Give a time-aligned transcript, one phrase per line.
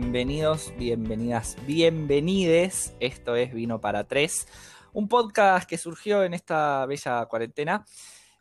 [0.00, 2.94] Bienvenidos, bienvenidas, bienvenides.
[3.00, 4.46] Esto es Vino para Tres,
[4.92, 7.84] un podcast que surgió en esta bella cuarentena.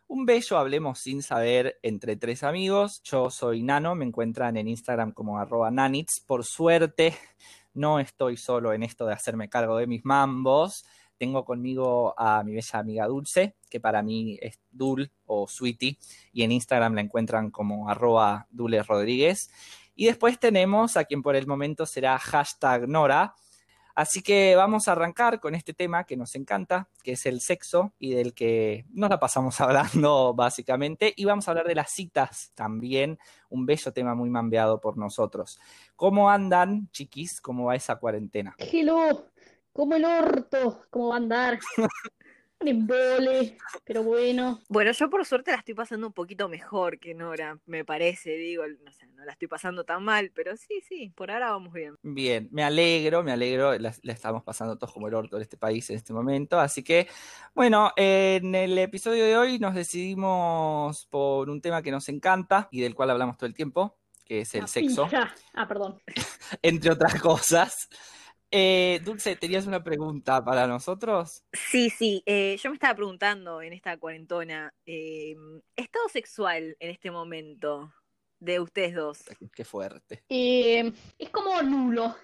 [0.07, 3.01] Un bello hablemos sin saber entre tres amigos.
[3.03, 6.19] Yo soy Nano, me encuentran en Instagram como arroba nanits.
[6.19, 7.15] Por suerte,
[7.73, 10.85] no estoy solo en esto de hacerme cargo de mis mambos.
[11.17, 15.97] Tengo conmigo a mi bella amiga Dulce, que para mí es Dul o Sweetie,
[16.31, 19.49] y en Instagram la encuentran como arroba Dule Rodríguez.
[19.99, 23.33] Y después tenemos a quien por el momento será hashtag Nora.
[23.95, 27.93] Así que vamos a arrancar con este tema que nos encanta, que es el sexo
[27.97, 31.11] y del que nos la pasamos hablando básicamente.
[31.17, 33.17] Y vamos a hablar de las citas también,
[33.49, 35.59] un bello tema muy mambeado por nosotros.
[35.95, 37.41] ¿Cómo andan, chiquis?
[37.41, 38.55] ¿Cómo va esa cuarentena?
[38.59, 39.31] Hello,
[39.73, 41.59] como el orto, ¿cómo va a andar?
[42.59, 44.61] Un embole, pero bueno.
[44.67, 48.63] Bueno, yo por suerte la estoy pasando un poquito mejor que Nora, me parece, digo,
[48.67, 51.95] no sé, no la estoy pasando tan mal, pero sí, sí, por ahora vamos bien.
[52.01, 55.57] Bien, me alegro, me alegro, la, la estamos pasando todos como el orto en este
[55.57, 57.07] país en este momento, así que,
[57.53, 62.81] bueno, en el episodio de hoy nos decidimos por un tema que nos encanta y
[62.81, 65.07] del cual hablamos todo el tiempo, que es el La sexo.
[65.53, 66.01] Ah, perdón.
[66.63, 67.87] entre otras cosas.
[68.49, 71.43] Eh, Dulce, ¿tenías una pregunta para nosotros?
[71.51, 75.35] Sí, sí, eh, yo me estaba preguntando en esta cuarentona, eh,
[75.75, 77.93] estado sexual en este momento
[78.39, 79.19] de ustedes dos.
[79.53, 80.23] Qué fuerte.
[80.29, 82.15] Eh, es como nulo.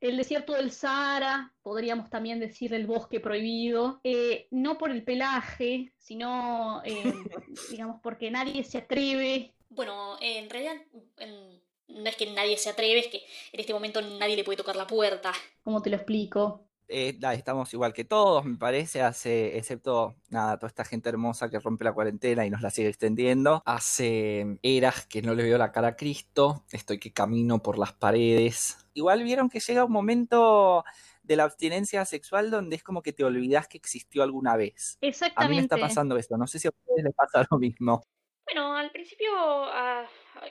[0.00, 5.92] El desierto del Sahara, podríamos también decir el bosque prohibido, eh, no por el pelaje,
[5.96, 7.02] sino, eh,
[7.70, 9.54] digamos, porque nadie se atreve.
[9.70, 10.76] Bueno, en realidad
[11.16, 14.56] en- no es que nadie se atreve, es que en este momento nadie le puede
[14.56, 15.32] tocar la puerta.
[15.62, 16.68] ¿Cómo te lo explico?
[16.86, 21.58] Eh, estamos igual que todos, me parece, hace, excepto, nada, toda esta gente hermosa que
[21.58, 23.62] rompe la cuarentena y nos la sigue extendiendo.
[23.64, 27.94] Hace eras que no le veo la cara a Cristo, estoy que camino por las
[27.94, 28.76] paredes.
[28.92, 30.84] Igual vieron que llega un momento
[31.22, 34.98] de la abstinencia sexual donde es como que te olvidas que existió alguna vez.
[35.00, 35.62] A mí me Exactamente.
[35.62, 38.02] está pasando eso, no sé si a ustedes les pasa lo mismo.
[38.44, 40.06] Bueno, al principio, ah,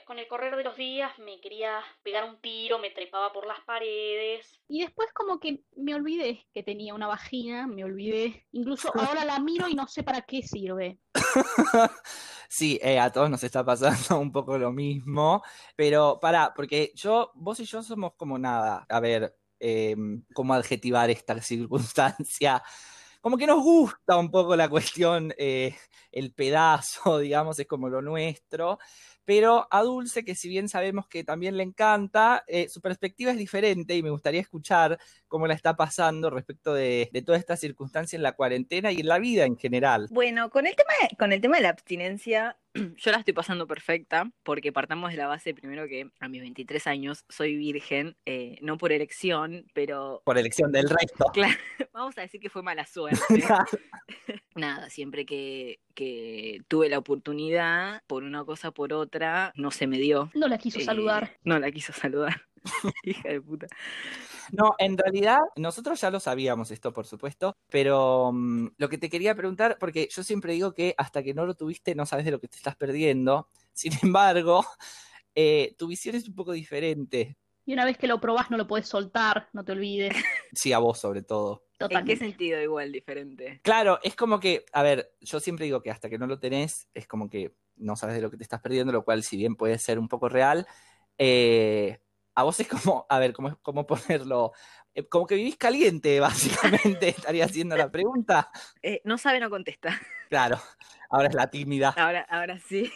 [0.06, 3.60] con el correr de los días, me quería pegar un tiro, me trepaba por las
[3.60, 4.60] paredes.
[4.68, 8.46] Y después como que me olvidé que tenía una vagina, me olvidé.
[8.52, 10.98] Incluso ahora la miro y no sé para qué sirve.
[12.56, 15.42] Sí, eh, a todos nos está pasando un poco lo mismo,
[15.74, 19.96] pero pará, porque yo, vos y yo somos como nada, a ver, eh,
[20.32, 22.62] cómo adjetivar esta circunstancia.
[23.24, 25.74] Como que nos gusta un poco la cuestión, eh,
[26.12, 28.78] el pedazo, digamos, es como lo nuestro,
[29.24, 33.38] pero a Dulce, que si bien sabemos que también le encanta, eh, su perspectiva es
[33.38, 34.98] diferente y me gustaría escuchar
[35.28, 39.08] cómo la está pasando respecto de, de toda esta circunstancia en la cuarentena y en
[39.08, 40.08] la vida en general.
[40.10, 43.66] Bueno, con el tema de, con el tema de la abstinencia, yo la estoy pasando
[43.66, 48.58] perfecta, porque partamos de la base primero que a mis 23 años soy virgen, eh,
[48.62, 51.26] no por elección, pero Por elección del resto.
[51.32, 51.54] claro,
[51.92, 53.18] vamos a decir que fue mala suerte.
[54.54, 59.86] Nada, siempre que, que tuve la oportunidad, por una cosa o por otra, no se
[59.88, 60.30] me dio.
[60.34, 61.38] No la quiso Eh, saludar.
[61.44, 62.42] No la quiso saludar.
[63.02, 63.66] Hija de puta.
[64.52, 69.10] No, en realidad nosotros ya lo sabíamos esto, por supuesto, pero mm, lo que te
[69.10, 72.30] quería preguntar, porque yo siempre digo que hasta que no lo tuviste no sabes de
[72.32, 74.64] lo que te estás perdiendo, sin embargo,
[75.34, 78.66] eh, tu visión es un poco diferente, Y una vez que lo probás no lo
[78.66, 80.14] podés soltar, no te olvides.
[80.52, 81.64] sí, a vos sobre todo.
[81.84, 82.16] ¿En qué Totalmente.
[82.16, 83.60] sentido igual diferente?
[83.62, 86.88] Claro, es como que, a ver, yo siempre digo que hasta que no lo tenés
[86.94, 89.56] es como que no sabes de lo que te estás perdiendo, lo cual si bien
[89.56, 90.66] puede ser un poco real,
[91.18, 91.98] eh,
[92.34, 94.52] a vos es como, a ver, ¿cómo, cómo ponerlo?
[94.94, 98.50] Eh, como que vivís caliente, básicamente, estaría haciendo la pregunta.
[98.82, 100.00] Eh, no sabe, no contesta.
[100.28, 100.60] Claro,
[101.10, 101.90] ahora es la tímida.
[101.96, 102.90] Ahora, ahora sí.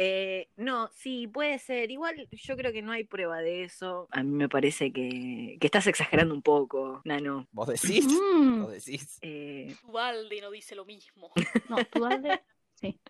[0.00, 1.90] Eh, no, sí, puede ser.
[1.90, 4.06] Igual yo creo que no hay prueba de eso.
[4.12, 7.48] A mí me parece que, que estás exagerando un poco, Nano.
[7.50, 8.06] ¿Vos decís?
[8.06, 9.18] Mm, ¿Vos decís?
[9.22, 11.32] Eh, Ubalde no dice lo mismo.
[11.68, 12.42] no, tú dale.
[12.74, 13.00] Sí,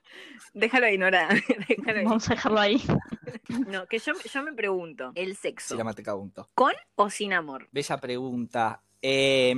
[0.55, 1.29] déjalo ahí, Nora.
[1.69, 2.05] déjalo ahí.
[2.07, 2.83] vamos a dejarlo ahí.
[3.67, 6.49] No, que yo, yo me pregunto, ¿el Sí, sexo la mate punto.
[6.55, 7.69] con o sin amor?
[7.73, 8.83] Bella pregunta.
[9.01, 9.55] Eh,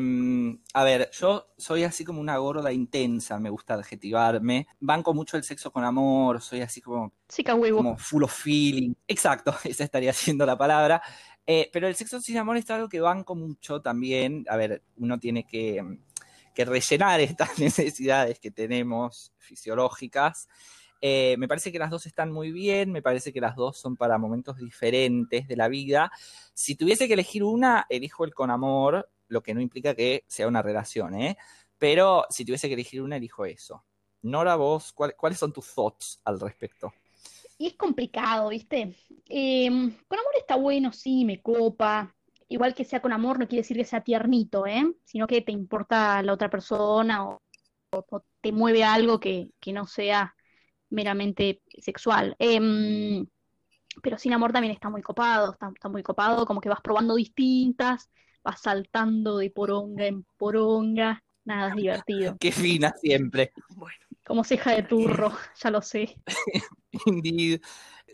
[0.75, 4.67] a ver, yo soy así como una gorda intensa, me gusta adjetivarme.
[4.81, 7.79] Banco mucho el sexo con amor, soy así como Chica huevo.
[7.79, 8.95] como full of feeling.
[9.07, 11.03] Exacto, esa estaría siendo la palabra.
[11.47, 14.45] Eh, pero el sexo sin amor es algo que banco mucho también.
[14.49, 15.83] A ver, uno tiene que,
[16.55, 20.49] que rellenar estas necesidades que tenemos fisiológicas.
[21.03, 23.97] Eh, me parece que las dos están muy bien, me parece que las dos son
[23.97, 26.13] para momentos diferentes de la vida.
[26.53, 30.47] Si tuviese que elegir una, elijo el con amor, lo que no implica que sea
[30.47, 31.39] una relación, ¿eh?
[31.79, 33.85] Pero si tuviese que elegir una, elijo eso.
[34.23, 36.93] Nora, vos, ¿cuál- ¿cuáles son tus thoughts al respecto?
[37.61, 38.97] y es complicado, ¿viste?
[39.27, 42.17] Em, con amor está bueno, sí, me copa.
[42.49, 44.83] Igual que sea con amor no quiere decir que sea tiernito, ¿eh?
[45.05, 47.39] Sino que te importa la otra persona o,
[48.41, 50.35] te mueve algo que, no sea
[50.89, 52.35] meramente sexual.
[52.39, 53.27] Em,
[54.03, 58.11] pero sin amor también está muy copado, está muy copado, como que vas probando distintas,
[58.43, 62.37] vas saltando de poronga en poronga, nada es divertido.
[62.41, 63.53] Qué fina siempre.
[63.77, 65.33] Bueno, Como ceja de turro,
[65.63, 66.17] ya lo sé.
[67.07, 67.61] Indeed.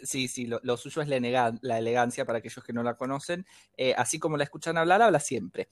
[0.03, 2.97] Sí, sí, lo, lo suyo es la, elega- la elegancia para aquellos que no la
[2.97, 3.47] conocen.
[3.79, 5.69] Eh, así como la escuchan hablar, habla siempre.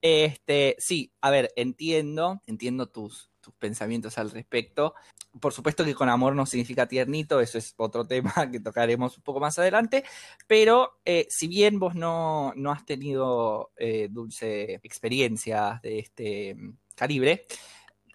[0.00, 4.94] Este, sí, a ver, entiendo, entiendo tus, pensamientos al respecto.
[5.40, 9.22] Por supuesto que con amor no significa tiernito, eso es otro tema que tocaremos un
[9.22, 10.04] poco más adelante,
[10.46, 16.72] pero eh, si bien vos no, no has tenido eh, dulce experiencias de este mm,
[16.94, 17.46] calibre,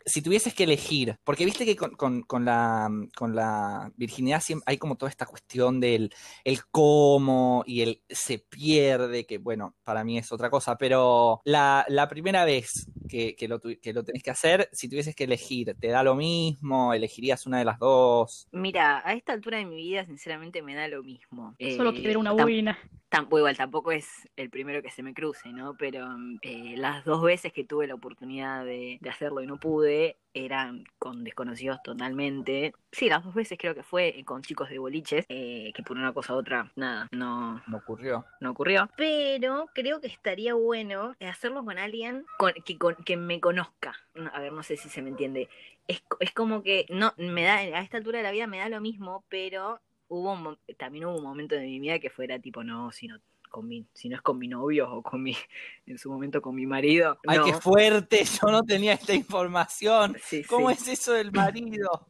[0.06, 4.98] si tuvieses que elegir, porque viste que con, con- la, con la virginidad hay como
[4.98, 6.14] toda esta cuestión del
[6.44, 11.86] el cómo y el se pierde, que bueno, para mí es otra cosa, pero la,
[11.88, 15.76] la primera vez que, que lo, que lo tenés que hacer, si tuvieses que elegir,
[15.80, 16.94] ¿te da lo mismo?
[16.94, 18.48] ¿Elegirías una de las dos?
[18.52, 21.56] mira, a esta altura de mi vida, sinceramente, me da lo mismo.
[21.76, 22.78] Solo Eh, quiero una buena.
[23.10, 25.76] Tampoco, igual, tampoco es el primero que se me cruce, ¿no?
[25.78, 26.08] Pero
[26.42, 30.84] eh, las dos veces que tuve la oportunidad de, de hacerlo y no pude, eran
[30.98, 32.74] con desconocidos totalmente.
[32.92, 36.12] Sí, las dos veces creo que fue con chicos de boliches, eh, que por una
[36.12, 38.26] cosa u otra, nada, no, ¿No ocurrió?
[38.42, 38.90] no ocurrió.
[38.98, 43.96] Pero creo que estaría bueno hacerlo con alguien con- que, con- que me conozca.
[44.14, 45.50] No, A ver, no sé si se me entiende.
[45.88, 48.70] Es, es como que no me da a esta altura de la vida me da
[48.70, 52.40] lo mismo, pero hubo un mo- también hubo un momento de mi vida que fuera
[52.40, 53.20] tipo, no, si no
[53.50, 55.36] con mi, si no es con mi novio o con mi,
[55.86, 57.20] en su momento con mi marido.
[57.28, 57.46] ¡Ay, no.
[57.46, 58.24] qué fuerte!
[58.42, 60.18] Yo no tenía esta información.
[60.26, 60.78] Sí, ¿Cómo sí.
[60.78, 62.08] es eso del marido?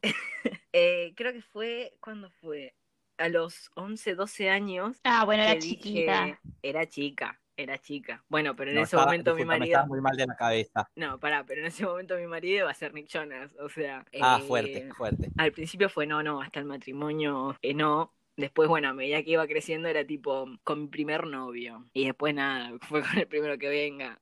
[0.71, 2.73] Eh, creo que fue, ¿cuándo fue?
[3.17, 4.97] A los 11, 12 años.
[5.03, 6.39] Ah, bueno, era dije, chiquita.
[6.63, 8.23] era chica, era chica.
[8.29, 9.65] Bueno, pero en No, ese estaba- momento mi marido...
[9.65, 10.89] estaba muy mal de la cabeza.
[10.95, 14.05] No, pará, pero en ese momento mi marido iba a ser Nick Jonas, o sea...
[14.21, 15.29] Ah, eh, fuerte, fuerte.
[15.37, 18.13] Al principio fue no, no, hasta el matrimonio eh, no.
[18.35, 21.85] Después, bueno, a medida que iba creciendo era tipo con mi primer novio.
[21.93, 24.19] Y después nada, fue con el primero que venga.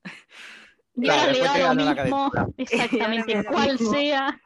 [0.95, 3.91] Y Claro, le lo la mismo, exactamente, lo cual mismo.
[3.93, 4.41] sea,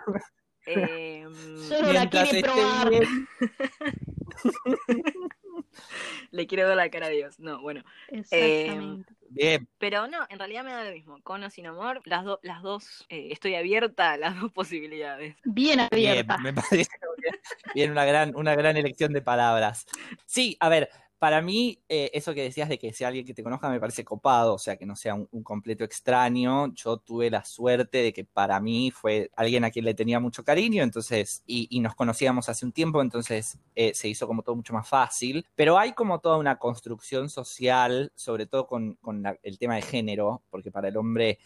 [0.68, 1.26] Eh,
[1.68, 2.92] solo la quiere probar.
[5.76, 6.28] bien.
[6.32, 7.40] le quiero ver la cara a Dios.
[7.40, 7.84] No, bueno.
[8.10, 9.14] Exactamente.
[9.30, 11.22] Bien, Pero no, en realidad me da lo mismo.
[11.24, 15.36] Con o sin amor, las, do- las dos, eh, estoy abierta a las dos posibilidades.
[15.44, 16.38] Bien bien, abierta.
[16.38, 16.88] me parece
[17.18, 17.36] bien,
[17.76, 19.86] bien, una gran, una gran elección de palabras.
[20.26, 20.90] Sí, a ver,
[21.20, 24.04] para mí, eh, eso que decías de que sea alguien que te conozca me parece
[24.04, 26.74] copado, o sea, que no sea un, un completo extraño.
[26.74, 30.44] Yo tuve la suerte de que para mí fue alguien a quien le tenía mucho
[30.44, 34.74] cariño, entonces, y, nos conocíamos hace un tiempo, entonces eh, se hizo como todo mucho
[34.74, 35.46] más fácil.
[35.56, 38.98] Pero hay como toda una construcción social, sobre todo con,
[39.44, 41.40] el tema de género, porque para el hombre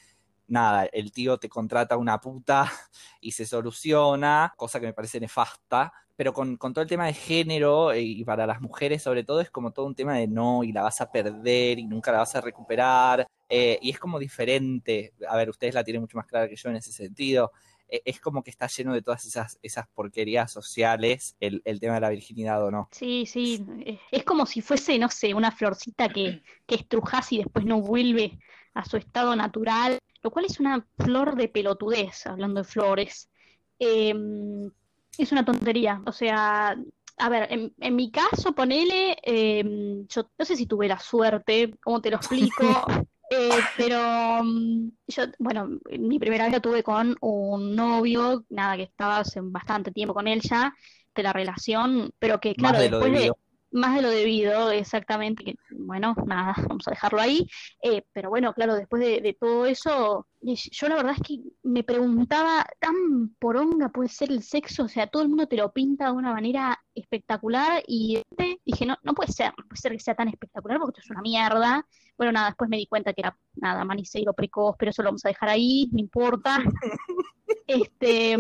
[0.48, 2.72] nada, el tío te contrata una puta
[3.22, 7.14] y se soluciona, cosa que me parece nefasta, pero con, con todo el tema de
[7.14, 10.66] género eh, y para las mujeres sobre todo es como todo un tema de no
[10.66, 14.20] y la vas a perder y nunca la vas a recuperar eh, y es como
[14.20, 17.54] diferente, a ver, ustedes la tienen mucho más clara que yo en ese sentido,
[17.88, 21.96] Eh, es como que está lleno de todas esas, esas porquerías sociales el, el tema
[21.96, 22.90] de la virginidad o no.
[22.92, 23.66] Sí, sí,
[24.12, 28.38] es- como si fuese, no sé, una florcita que, que estrujas y después no vuelve
[28.74, 33.30] a su estado natural, lo cual es una flor de pelotudez, hablando de flores.
[33.80, 34.70] Em,
[35.24, 36.78] es una tontería, o sea,
[37.18, 41.76] a ver, en, en mi caso, ponele, em, yo no sé si tuve la suerte,
[41.84, 42.94] ¿cómo te lo explico?
[43.30, 48.84] Eh, pero mm, yo, bueno, mi primera vez la tuve con un novio, nada, que
[48.84, 50.74] estaba hace bastante tiempo con él ya,
[51.16, 53.38] de la relación, pero que claro, Más de lo después de, debido.
[53.72, 57.48] más de lo debido, exactamente, que bueno, nada, vamos a dejarlo ahí,
[57.84, 61.84] Eh, pero bueno, claro, después de, de todo eso, yo la verdad es que me
[61.84, 64.84] preguntaba, ¿tan poronga puede ser el sexo?
[64.84, 68.86] O sea, todo el mundo te lo pinta de una manera espectacular y repente dije,
[68.86, 71.22] no, no puede ser, no puede ser que sea tan espectacular porque esto es una
[71.22, 71.86] mierda.
[72.18, 75.26] Bueno, nada, después me di cuenta que era nada, maniceiro precoz, pero eso lo vamos
[75.26, 76.58] a dejar ahí, no importa.
[77.66, 78.36] Este,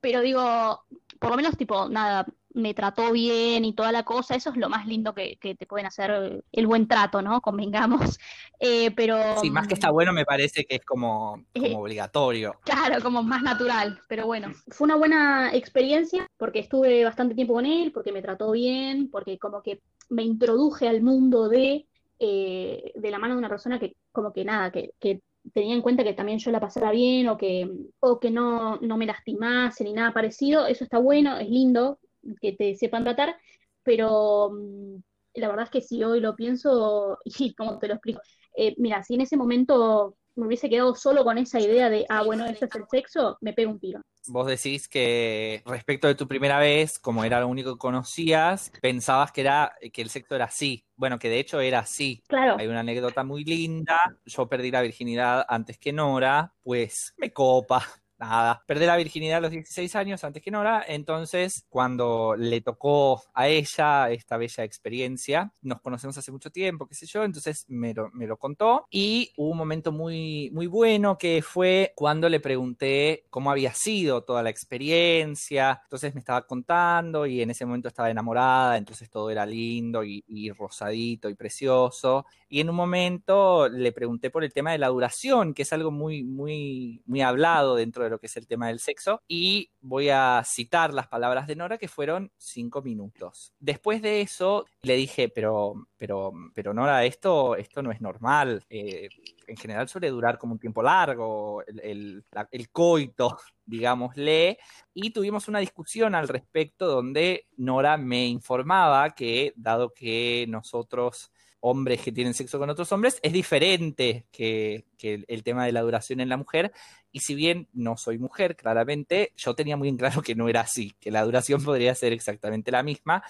[0.00, 0.80] pero digo,
[1.20, 4.70] por lo menos tipo, nada, me trató bien y toda la cosa, eso es lo
[4.70, 7.40] más lindo que, que te pueden hacer, eh, el buen trato, ¿no?
[7.40, 8.18] Convengamos.
[8.58, 12.58] Eh, pero Sí, más que está bueno me parece que es como, como obligatorio.
[12.64, 17.66] Claro, como más natural, pero bueno, fue una buena experiencia porque estuve bastante tiempo con
[17.66, 21.86] él, porque me trató bien, porque como que me introduje al mundo de,
[22.18, 25.20] eh, de la mano de una persona que como que nada, que, que
[25.52, 27.70] tenía en cuenta que también yo la pasara bien o que,
[28.00, 31.98] o que no, no me lastimase ni nada parecido, eso está bueno, es lindo,
[32.40, 33.36] que te sepan tratar,
[33.82, 34.96] pero mm,
[35.34, 38.20] la verdad es que si hoy lo pienso, y como te lo explico,
[38.56, 42.22] eh, mira, si en ese momento me hubiese quedado solo con esa idea de, ah,
[42.22, 44.02] bueno, esto es el sexo, me pego un tiro.
[44.28, 49.32] Vos decís que respecto de tu primera vez, como era lo único que conocías, pensabas
[49.32, 50.84] que era que el sexo era así.
[50.94, 52.22] Bueno, que de hecho era así.
[52.26, 52.56] Claro.
[52.58, 53.98] Hay una anécdota muy linda.
[54.26, 57.86] Yo perdí la virginidad antes que Nora, pues me copa
[58.18, 63.22] nada, perdí la virginidad a los 16 años antes que Nora, entonces cuando le tocó
[63.34, 67.94] a ella esta bella experiencia, nos conocemos hace mucho tiempo, qué sé yo, entonces me
[67.94, 68.86] lo, me lo contó.
[68.90, 74.22] Y hubo un momento muy, muy bueno que fue cuando le pregunté cómo había sido
[74.22, 79.30] toda la experiencia, entonces me estaba contando y en ese momento estaba enamorada, entonces todo
[79.30, 84.52] era lindo y, y rosadito y precioso, y en un momento le pregunté por el
[84.52, 88.26] tema de la duración, que es algo muy, muy, muy hablado dentro de lo que
[88.26, 92.32] es el tema del sexo, y voy a citar las palabras de Nora que fueron
[92.36, 93.52] cinco minutos.
[93.58, 98.64] Después de eso le dije, pero, pero, pero Nora, esto, esto no es normal.
[98.68, 99.08] Eh,
[99.46, 104.58] en general suele durar como un tiempo largo, el, el coito, digámosle,
[104.94, 112.00] y tuvimos una discusión al respecto donde Nora me informaba que, dado que nosotros hombres
[112.02, 116.28] que tienen sexo con otros hombres, es diferente que, el, tema de la duración en
[116.28, 116.72] la mujer.
[117.12, 120.60] Y si bien no soy mujer, claramente, yo tenía muy en claro que no era
[120.60, 123.22] así, que la duración podría ser exactamente la misma.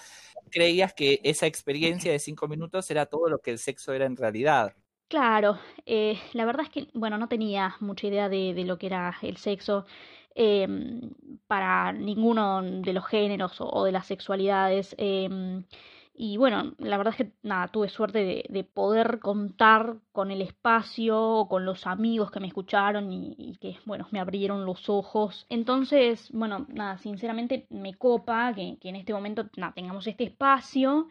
[0.51, 4.17] Creías que esa experiencia de cinco minutos era todo lo que el sexo era en
[4.17, 4.75] realidad.
[5.07, 9.17] Claro, eh, la verdad es que, bueno, no tenía mucha idea de, lo que era
[9.21, 9.85] el sexo.
[10.39, 10.67] Eh,
[11.47, 14.93] para ninguno de los géneros o, de las sexualidades.
[14.99, 15.63] Eh,
[16.19, 20.41] y bueno, la verdad es que nada, tuve suerte de, de, poder contar con el
[20.41, 25.45] espacio, con los amigos que me escucharon y, y, que, bueno, me abrieron los ojos.
[25.49, 31.07] Entonces, bueno, nada, sinceramente me copa que, que en este momento nada, tengamos este espacio.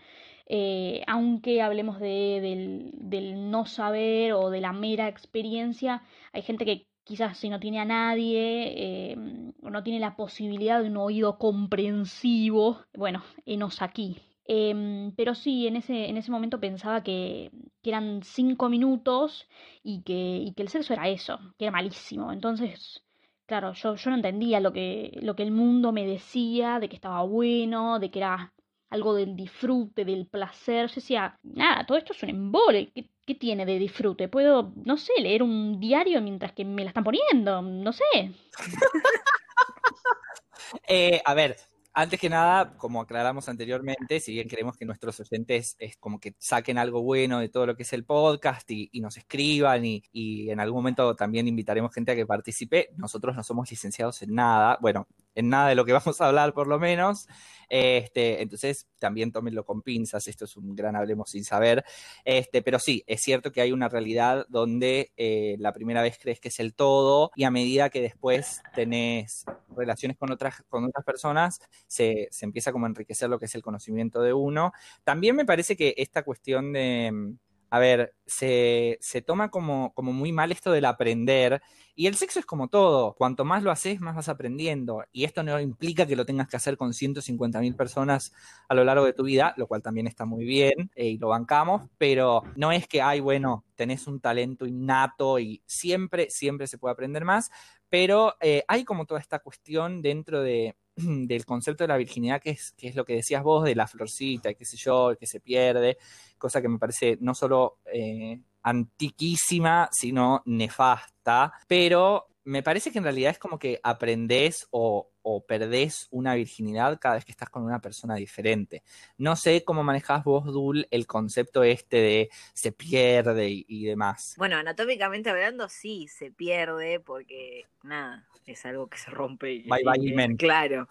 [0.48, 6.64] Eh, aunque hablemos de, del, del no saber o de la mera experiencia, hay gente
[6.64, 9.16] que quizás si no tiene a nadie, eh,
[9.62, 14.20] no tiene la posibilidad de un oído comprensivo, bueno, enos aquí.
[14.48, 17.50] Eh, pero sí, en ese, en ese momento pensaba que,
[17.82, 19.48] eran cinco minutos
[19.84, 22.32] y que, y que, el sexo era eso, que era malísimo.
[22.32, 23.04] Entonces,
[23.46, 26.96] claro, yo, yo no entendía lo que, lo que el mundo me decía, de que
[26.96, 28.52] estaba bueno, de que era
[28.90, 30.88] algo del disfrute, del placer.
[30.88, 32.90] Yo decía, nada, todo esto es un embole.
[32.94, 34.28] ¿Qué, ¿Qué tiene de disfrute?
[34.28, 38.32] Puedo, no sé, leer un diario mientras que me la están poniendo, no sé.
[40.88, 41.56] eh, a ver,
[41.98, 46.34] antes que nada, como aclaramos anteriormente, si bien queremos que nuestros oyentes es como que
[46.38, 50.02] saquen algo bueno de todo lo que es el podcast y, y nos escriban y,
[50.12, 54.34] y, en algún momento también invitaremos gente a que participe, nosotros no somos licenciados en
[54.34, 57.28] nada, bueno, en nada de lo que vamos a hablar por lo menos,
[57.68, 61.84] este, entonces también tómenlo con pinzas, esto es un gran hablemos sin saber,
[62.24, 66.40] este, pero sí, es cierto que hay una realidad donde eh, la primera vez crees
[66.40, 69.44] que es el todo y a medida que después tenés
[69.76, 73.54] relaciones con otras, con otras personas, se, se empieza como a enriquecer lo que es
[73.54, 74.72] el conocimiento de uno.
[75.04, 77.36] También me parece que esta cuestión de
[77.76, 81.62] a ver, se, se toma como, como, muy mal esto del aprender.
[81.94, 83.14] Y el sexo es como todo.
[83.14, 85.04] Cuanto más lo haces, más vas aprendiendo.
[85.12, 88.32] Y esto no implica que lo tengas que hacer con 150 mil personas
[88.68, 91.28] a lo largo de tu vida, lo cual también está muy bien eh, y lo
[91.28, 91.88] bancamos.
[91.98, 96.92] Pero no es que, ay, bueno, tenés un talento innato y siempre, siempre se puede
[96.92, 97.50] aprender más.
[97.88, 102.50] Pero eh, hay como toda esta cuestión dentro de, del concepto de la virginidad, que
[102.50, 105.40] es, que es lo que decías vos, de la florcita, qué sé yo, que se
[105.40, 105.98] pierde,
[106.38, 113.04] cosa que me parece no solo eh, antiquísima, sino nefasta, pero me parece que en
[113.04, 117.64] realidad es como que aprendés o, o, perdés una virginidad cada vez que estás con
[117.64, 118.82] una persona diferente.
[119.18, 124.34] No sé cómo manejás vos, Dul, el concepto este de se pierde y, y demás.
[124.38, 129.52] Bueno, anatómicamente hablando, sí, se pierde porque, nada, es algo que se rompe.
[129.52, 130.36] Y, bye, bye, y, men.
[130.36, 130.88] Claro.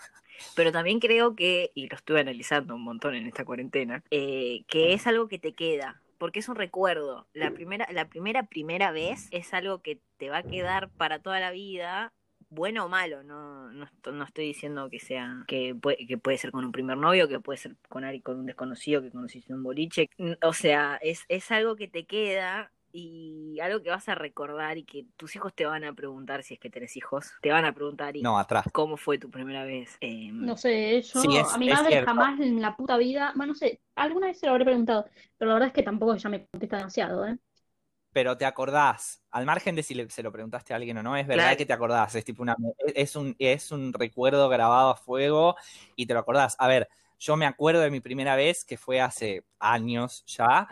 [0.53, 4.93] Pero también creo que, y lo estuve analizando un montón en esta cuarentena, eh, que
[4.93, 7.27] es algo que te queda porque es un recuerdo.
[7.33, 11.39] La primera, la primera, primera vez es algo que te va a quedar para toda
[11.39, 12.13] la vida,
[12.49, 16.51] bueno o malo, no, no, no estoy diciendo que sea, que puede, que puede ser
[16.51, 19.57] con un primer novio, que puede ser con alguien, con un desconocido que conociste en
[19.57, 20.09] un boliche.
[20.41, 24.85] O sea, es, es algo que te queda y algo que vas a recordar y
[24.85, 27.73] que tus hijos te van a preguntar si es que tenés hijos, te van a
[27.73, 28.65] preguntar y no, atrás.
[28.71, 29.97] cómo fue tu primera vez.
[29.99, 32.05] Eh, no sé, yo sí, es, a mi madre cierto.
[32.05, 35.49] jamás en la puta vida, bueno, no sé, alguna vez se lo habré preguntado, pero
[35.49, 37.37] la verdad es que tampoco ella me contesta demasiado, ¿eh?
[38.15, 41.17] Pero te acordás, al margen de si le- se lo preguntaste a alguien o no,
[41.17, 41.57] es verdad Claro.
[41.57, 42.55] que te acordás, es tipo una,
[42.95, 45.57] es un, es un recuerdo grabado a fuego
[45.97, 46.55] y te lo acordás.
[46.57, 46.87] A ver,
[47.19, 50.65] yo me acuerdo de mi primera vez, que fue hace años ya,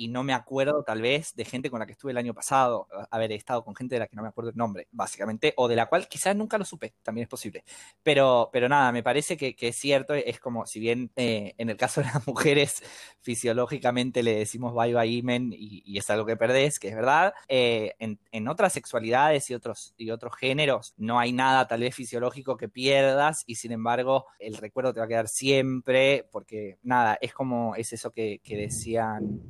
[0.00, 2.88] y no me acuerdo tal vez de gente con la que estuve el año pasado.
[3.12, 5.76] He estado con gente de la que no me acuerdo el nombre, básicamente, o de
[5.76, 7.64] la cual quizás nunca lo supe, también es posible.
[8.02, 11.76] Pero, pero nada, me parece que, es cierto, es como si bien eh, en el
[11.76, 12.82] caso de las mujeres
[13.20, 17.94] fisiológicamente le decimos bye bye imen y, es algo que perdés, que es verdad, eh,
[17.98, 22.70] en, otras sexualidades y otros, y otros géneros no hay nada tal vez fisiológico que
[22.70, 27.74] pierdas y sin embargo el recuerdo te va a quedar siempre porque nada, es como
[27.76, 29.42] es eso que decían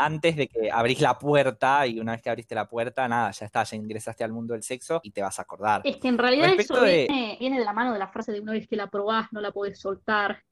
[0.00, 3.46] antes de que abrís la puerta y una vez que abriste la puerta, nada, ya
[3.46, 5.82] está, ya ingresaste al mundo del sexo y te vas a acordar.
[5.84, 8.30] Es que en realidad Respecto eso de- viene, viene de la mano de la frase
[8.32, 10.42] de una vez que la probás, no la podés soltar.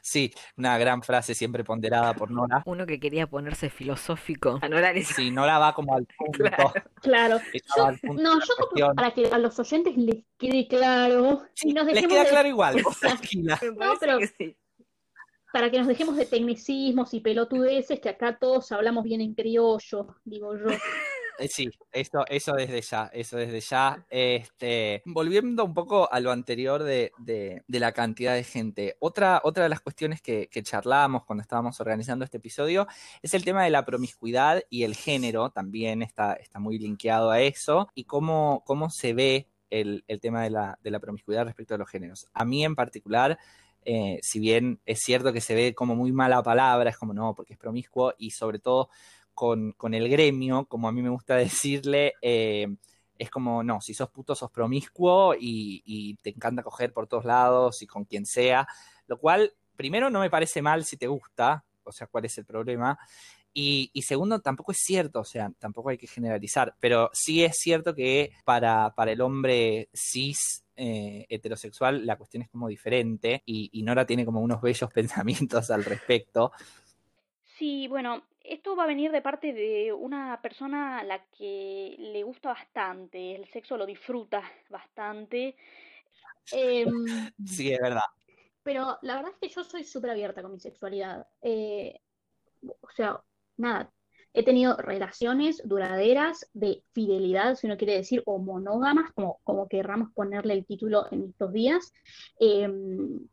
[0.00, 2.62] Sí, una gran frase siempre ponderada por Nora.
[2.64, 4.58] Uno que quería ponerse filosófico.
[4.62, 6.38] A Nora le Si Nora va como al punto.
[6.44, 6.72] Claro.
[7.02, 7.36] Claro.
[7.52, 8.94] ella Yo- va al punto No, yo cuestión.
[8.94, 12.48] para que a los oyentes les quede claro Sí, y nos les queda de- claro
[12.48, 13.58] igual, tranquila.
[13.78, 14.56] Parece pero- que sí.
[15.52, 20.16] Para que nos dejemos de tecnicismos y pelotudeces, que acá todos hablamos bien en criollo,
[20.24, 20.70] digo yo.
[20.70, 24.04] Eh, Sí, eso, eso desde ya, eso desde ya.
[24.10, 29.62] Este, volviendo un poco a lo anterior de, de- la cantidad de gente, otra, otra
[29.62, 32.88] de las cuestiones que, que charlábamos cuando estábamos organizando este episodio
[33.22, 37.40] es el tema de la promiscuidad y el género, también está, está muy linkeado a
[37.40, 41.76] eso, y cómo, cómo se ve el, el tema de la, de la promiscuidad respecto
[41.76, 42.26] a los géneros.
[42.32, 43.38] A mí en particular,
[43.84, 47.34] eh, si bien es cierto que se ve como muy mala palabra, es como no,
[47.34, 48.90] porque es promiscuo, y sobre todo
[49.34, 52.68] con, con el gremio, como a mí me gusta decirle, eh,
[53.18, 57.82] es como, no, si sos puto sos promiscuo y, te encanta coger por todos lados
[57.82, 58.66] y con quien sea,
[59.06, 62.44] lo cual, primero, no me parece mal si te gusta, o sea, cuál es el
[62.44, 62.98] problema,
[63.54, 67.56] y, y segundo, tampoco es cierto, o sea, tampoco hay que generalizar, pero sí es
[67.58, 73.68] cierto que para, para el hombre cis eh, heterosexual la cuestión es como diferente y,
[73.72, 76.52] y Nora tiene como unos bellos pensamientos al respecto.
[77.58, 82.22] Sí, bueno, esto va a venir de parte de una persona a la que le
[82.22, 85.56] gusta bastante, el sexo lo disfruta bastante.
[86.50, 86.86] Em,
[87.46, 88.02] Sí, es verdad.
[88.62, 91.26] pero la verdad es que yo soy súper abierta con mi sexualidad.
[91.42, 92.00] Eh,
[92.80, 93.22] o sea,
[93.56, 93.92] nada,
[94.34, 100.54] he tenido relaciones duraderas de fidelidad, si uno quiere decir, o monógamas, como, querramos ponerle
[100.54, 101.92] el título en estos días.
[102.38, 103.26] Em,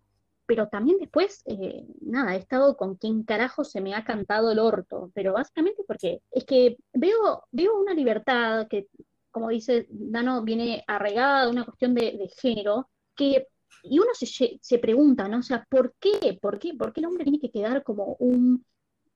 [0.46, 4.60] pero también después, eh, nada, he estado con quien carajo se me ha cantado el
[4.60, 8.88] orto, pero básicamente porque es que veo, veo una libertad que,
[9.32, 13.48] como dice Dano, viene arraigada de una cuestión de, de género, que,
[13.84, 14.28] y uno se,
[14.62, 15.40] se pregunta, ¿no?
[15.40, 16.38] O sea, ¿por qué?
[16.42, 16.74] ¿Por qué?
[16.74, 18.64] ¿Por qué el hombre tiene que quedar como un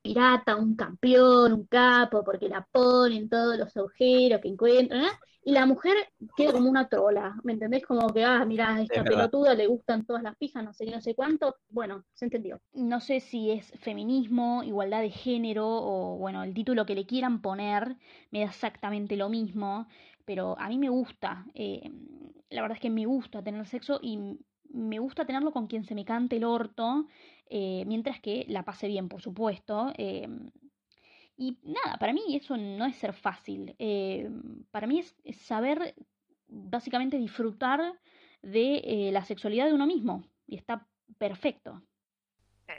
[0.02, 5.08] pirata, un campeón, un capo, porque la ponen todos los agujeros que encuentran, ¿eh?
[5.42, 5.96] Y la mujer
[6.36, 7.84] queda como una trola, ¿me entendés?
[7.84, 9.08] Como que, ah, mirá, a esta Es verdad.
[9.16, 11.56] pelotuda le gustan todas las pijas, no sé qué, no sé cuánto.
[11.68, 12.60] Bueno, se entendió.
[12.72, 17.42] No sé si es feminismo, igualdad de género o, bueno, el título que le quieran
[17.42, 17.96] poner,
[18.30, 19.88] me da exactamente lo mismo,
[20.24, 21.90] pero a mí me gusta, eh,
[22.48, 24.38] la verdad es que me gusta tener sexo y
[24.72, 27.06] me gusta tenerlo con quien se me cante el orto,
[27.48, 29.92] eh, mientras que la pase bien, por supuesto.
[29.96, 30.28] eh,
[31.36, 34.28] y nada, para mí eso no es ser fácil, eh,
[34.70, 35.94] para mí es, saber
[36.48, 37.98] básicamente disfrutar
[38.42, 40.86] de la sexualidad de uno mismo y está
[41.18, 41.82] perfecto.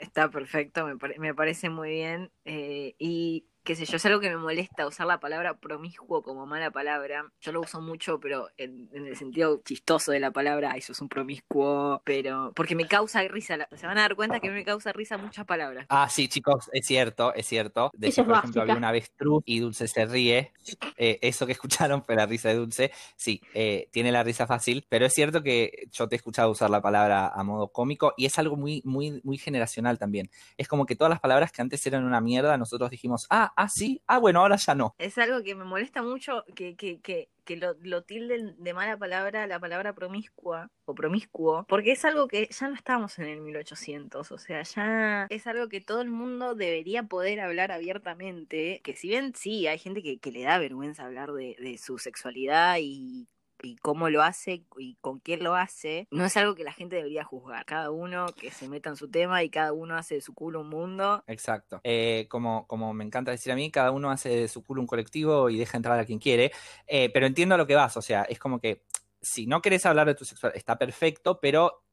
[0.00, 2.30] Está perfecto, me, me parece muy bien.
[2.44, 6.70] y qué sé yo, es algo que me molesta usar la palabra promiscuo como mala
[6.70, 7.30] palabra.
[7.40, 11.00] Yo lo uso mucho, pero en, en el sentido chistoso de la palabra, ay, sos
[11.00, 13.68] un promiscuo, pero porque me causa risa.
[13.74, 15.86] se van a dar cuenta que me causa risa muchas palabras.
[15.88, 17.90] Ah, sí, chicos, es cierto, es cierto.
[17.94, 20.52] De Eso hecho, es por ejemplo, había una avestruz y Dulce se ríe.
[20.96, 22.92] Eh, eso que escucharon fue la risa de Dulce.
[23.16, 26.70] Sí, eh, tiene la risa fácil, pero es cierto que yo te he escuchado usar
[26.70, 30.30] la palabra a modo cómico y es algo muy, muy, muy generacional también.
[30.56, 33.68] Es como que todas las palabras que antes eran una mierda, nosotros dijimos, ah, ah,
[33.68, 34.94] sí, ah, bueno, ahora ya no.
[34.98, 38.96] Es algo que me molesta mucho que, que, que, que lo, lo tilden de mala
[38.96, 43.40] palabra la palabra promiscua o promiscuo, porque es algo que ya no estamos en el
[43.40, 48.96] 1800, o sea, ya es algo que todo el mundo debería poder hablar abiertamente, que
[48.96, 52.76] si bien sí, hay gente que, que le da vergüenza hablar de, de su sexualidad
[52.80, 53.28] y
[53.62, 56.96] y cómo lo hace y con quién lo hace, no es algo que la gente
[56.96, 57.64] debería juzgar.
[57.64, 60.60] Cada uno que se meta en su tema y cada uno hace de su culo
[60.60, 61.24] un mundo.
[61.26, 61.80] Exacto.
[61.84, 64.86] Eh, como, como me encanta decir a mí, cada uno hace de su culo un
[64.86, 66.52] colectivo y deja entrar a quien quiere.
[66.86, 68.84] Eh, pero entiendo a lo que vas, o sea, es como que
[69.20, 71.84] si no querés hablar de tu sexualidad, está perfecto, pero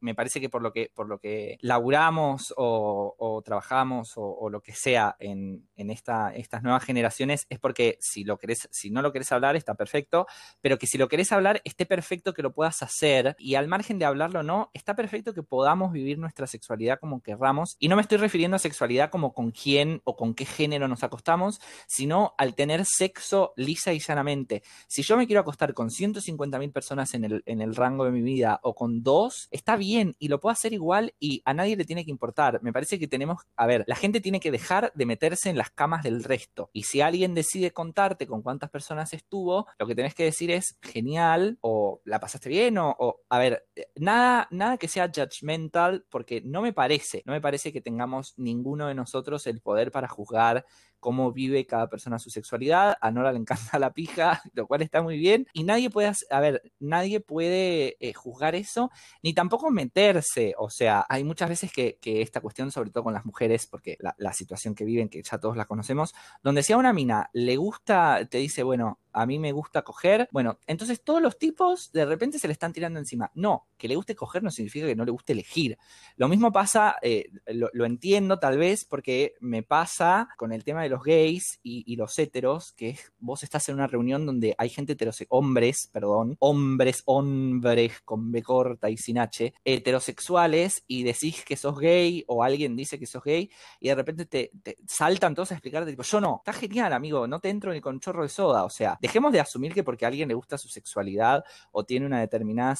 [0.00, 4.72] me parece que por lo que, por lo que laburamos o, trabajamos o, lo que
[4.72, 9.32] sea en, esta, estas nuevas generaciones es porque si lo querés, si no lo querés
[9.32, 10.26] hablar, está perfecto,
[10.60, 13.98] pero que si lo querés hablar, esté perfecto que lo puedas hacer y al margen
[13.98, 17.76] de hablarlo no, está perfecto que podamos vivir nuestra sexualidad como querramos.
[17.78, 21.02] Y no me estoy refiriendo a sexualidad como con quién o con qué género nos
[21.02, 24.62] acostamos, sino al tener sexo lisa y llanamente.
[24.86, 28.10] Si yo me quiero acostar con 150 mil personas en el, en el rango de
[28.10, 31.76] mi vida o con dos, está bien y lo puedo hacer igual y a nadie
[31.76, 32.60] le tiene que importar.
[32.62, 35.70] Me parece que tenemos, a ver, la gente tiene que dejar de meterse en las
[35.70, 36.70] camas del resto.
[36.72, 40.78] Y si alguien decide contarte con cuántas personas estuvo, lo que tenés que decir es
[40.82, 43.66] genial o la pasaste bien o, o a ver,
[43.96, 48.86] nada, nada que sea judgmental porque no me parece, no me parece que tengamos ninguno
[48.88, 50.64] de nosotros el poder para juzgar
[51.00, 52.96] cómo vive cada persona su sexualidad.
[53.00, 55.46] A Nora le encanta la pija, lo cual está muy bien.
[55.52, 58.90] Y nadie puede, a ver, nadie puede eh, juzgar eso,
[59.22, 60.54] ni tampoco meterse.
[60.58, 64.32] O sea, hay muchas veces que, esta cuestión, sobre todo con las mujeres, porque la,
[64.32, 68.26] situación que viven, que ya todos la conocemos, donde si a una mina le gusta,
[68.30, 70.28] te dice, bueno, a mí me gusta coger.
[70.30, 73.30] Bueno, entonces todos los tipos de repente se le están tirando encima.
[73.34, 75.78] No, que le guste coger no significa que no le guste elegir.
[76.16, 81.02] Lo mismo pasa, eh, lo, entiendo tal vez porque me pasa con el tema los
[81.02, 85.88] gays y, los heteros, que vos estás en una reunión donde hay gente heterosexual, hombres,
[85.92, 92.24] perdón, hombres, hombres con B corta y sin H, heterosexuales y decís que sos gay
[92.26, 94.50] o alguien dice que sos gay y de repente te,
[94.86, 98.00] saltan todos a explicarte, tipo, yo no, está genial, amigo, no te entro ni con
[98.00, 100.68] chorro de soda, o sea, dejemos de asumir que porque a alguien le gusta su
[100.68, 102.76] sexualidad o tiene una determinada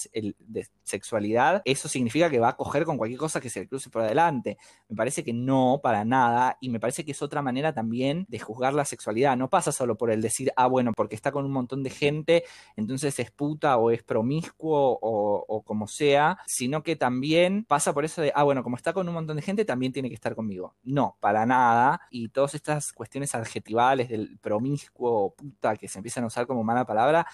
[0.82, 4.02] sexualidad, eso significa que va a coger con cualquier cosa que se le cruce por
[4.02, 4.58] adelante.
[4.88, 7.95] Me parece que no, para nada, y me parece que es otra manera también
[8.28, 9.36] de juzgar la sexualidad.
[9.36, 12.44] No pasa solo por el decir, ah, bueno, porque está con un montón de gente,
[12.76, 18.04] entonces es puta o es promiscuo o, o como sea, sino que también pasa por
[18.04, 20.34] eso de, ah, bueno, como está con un montón de gente, también tiene que estar
[20.34, 20.74] conmigo.
[20.82, 22.00] No, para nada.
[22.10, 26.64] Y todas estas cuestiones adjetivales del promiscuo o puta que se empiezan a usar como
[26.64, 27.26] mala palabra,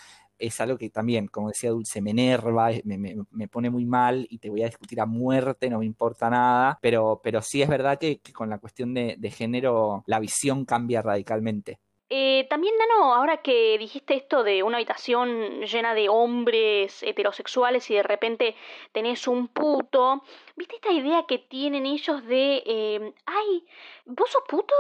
[0.43, 4.51] es algo que también, como decía Dulce, me enerva, me, pone muy mal y te
[4.51, 8.21] voy a discutir a muerte, no me importa nada, pero, pero sí es verdad que,
[8.35, 11.79] con la cuestión de, género la visión cambia radicalmente.
[12.09, 17.95] Eh, también, Nano, ahora que dijiste esto de una habitación llena de hombres heterosexuales y
[17.95, 18.55] de repente
[18.93, 20.23] tenés un puto,
[20.57, 23.65] ¿viste esta idea que tienen ellos de, eh, ay,
[24.05, 24.75] vos sos puto?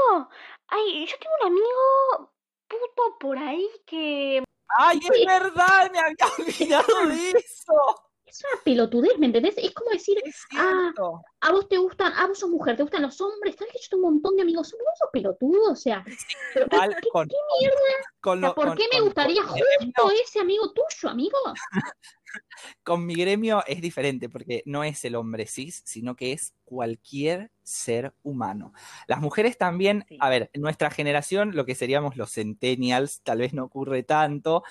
[0.68, 2.32] Ay, yo tengo un amigo
[2.68, 4.42] puto por ahí que.
[4.78, 5.90] ¡Ay, es verdad!
[5.92, 8.11] Me había olvidado de eso.
[8.32, 9.58] Es una pelotudez, ¿me entendés?
[9.58, 10.16] Es como decir,
[10.56, 10.90] ah,
[11.42, 13.88] a vos te gustan, a vos sos mujer, te gustan los hombres, tal que yo
[13.90, 15.72] tengo un montón de amigos, ¿son sos pelotudo?
[15.72, 18.54] O sea, ¿qué, mierda?
[18.54, 21.36] ¿Por qué me gustaría justo ese amigo tuyo, amigo?
[22.82, 27.50] con mi gremio es diferente porque no es el hombre cis, sino que es cualquier
[27.62, 28.72] ser humano.
[29.08, 33.64] Las mujeres también, a ver, nuestra generación, lo que seríamos los centennials, tal vez no
[33.64, 34.62] ocurre tanto,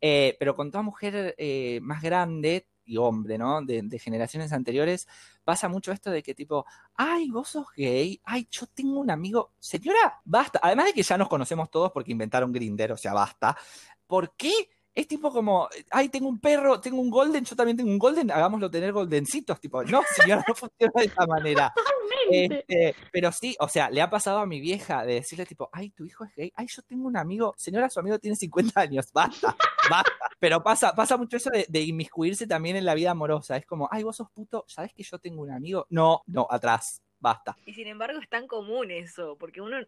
[0.00, 3.62] eh, pero con toda mujer eh, más grande y hombre, ¿no?
[3.62, 5.08] De, de, generaciones anteriores,
[5.44, 6.66] pasa mucho esto de que tipo,
[6.96, 11.18] ay, vos sos gay, ay, yo tengo un amigo, señora, basta, además de que ya
[11.18, 13.56] nos conocemos todos porque inventaron Grinder, o sea, basta,
[14.06, 14.52] ¿por qué
[14.94, 18.30] es tipo como, ay, tengo un perro, tengo un golden, yo también tengo un golden,
[18.30, 21.74] hagámoslo tener goldencitos, tipo, no, señora, no funciona de esa manera.
[22.30, 25.90] Este, pero sí, o sea, le ha pasado a mi vieja de decirle tipo, ay,
[25.90, 29.12] tu hijo es gay, ay, yo tengo un amigo, señora, su amigo tiene 50 años,
[29.12, 29.56] basta,
[29.90, 30.12] basta.
[30.38, 33.88] Pero pasa, pasa mucho eso de, de, inmiscuirse también en la vida amorosa, es como,
[33.90, 35.86] ay, vos sos puto, ¿sabes que yo tengo un amigo?
[35.90, 37.56] No, no, atrás, basta.
[37.64, 39.78] Y sin embargo es tan común eso, porque uno,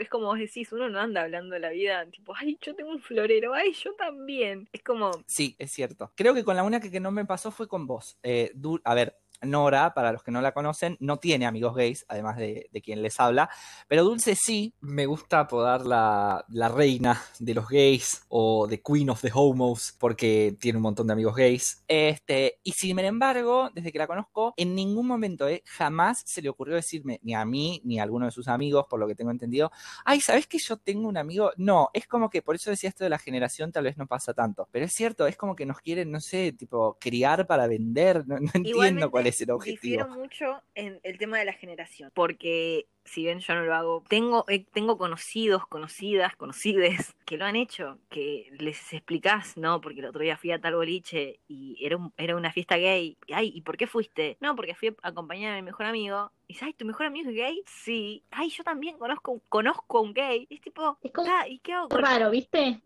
[0.00, 2.90] es como vos decís, uno no anda hablando de la vida, tipo, ay, yo tengo
[2.90, 4.68] un florero, ay, yo también.
[4.72, 5.12] Es como...
[5.26, 6.12] Sí, es cierto.
[6.16, 8.18] Creo que con la única que no me pasó fue con vos.
[8.24, 8.52] Eh,
[8.84, 12.68] a ver, Nora, para los que no la conocen, no tiene amigos gays, además de,
[12.84, 13.50] quien les habla,
[13.88, 19.20] pero Dulce sí, me gusta apodar la, reina de los gays o The Queen of
[19.20, 21.82] the Homos, porque tiene un montón de amigos gays.
[21.88, 26.48] Este, y sin embargo, desde que la conozco, en ningún momento, eh, jamás se le
[26.48, 29.30] ocurrió decirme, ni a mí, ni a alguno de sus amigos, por lo que tengo
[29.30, 29.72] entendido,
[30.04, 31.52] ay, ¿sabes que yo tengo un amigo?
[31.56, 34.34] No, es como que, por eso decía esto de la generación, tal vez no pasa
[34.34, 38.26] tanto, pero es cierto, es como que nos quieren, no sé, tipo, criar para vender,
[38.26, 39.29] no, entiendo cuál es
[39.72, 44.04] Difiero mucho en el tema de la generación, porque si bien yo no lo hago,
[44.08, 49.80] tengo, eh, tengo conocidos, conocidas, conocides que lo han hecho, que les explicás, ¿no?
[49.80, 53.16] Porque el otro día fui a tal boliche y era, era una fiesta gay.
[53.32, 54.36] Ay, ¿y por qué fuiste?
[54.40, 56.32] No, porque fui a acompañar a mi mejor amigo.
[56.46, 57.62] Y ¿sabes, tu mejor amigo es gay?
[57.66, 58.24] Sí.
[58.30, 60.46] Ay, yo también conozco, conozco a un gay.
[60.48, 61.88] Y es tipo, es como, ¿y qué hago?
[61.88, 62.80] Raro, ¿viste?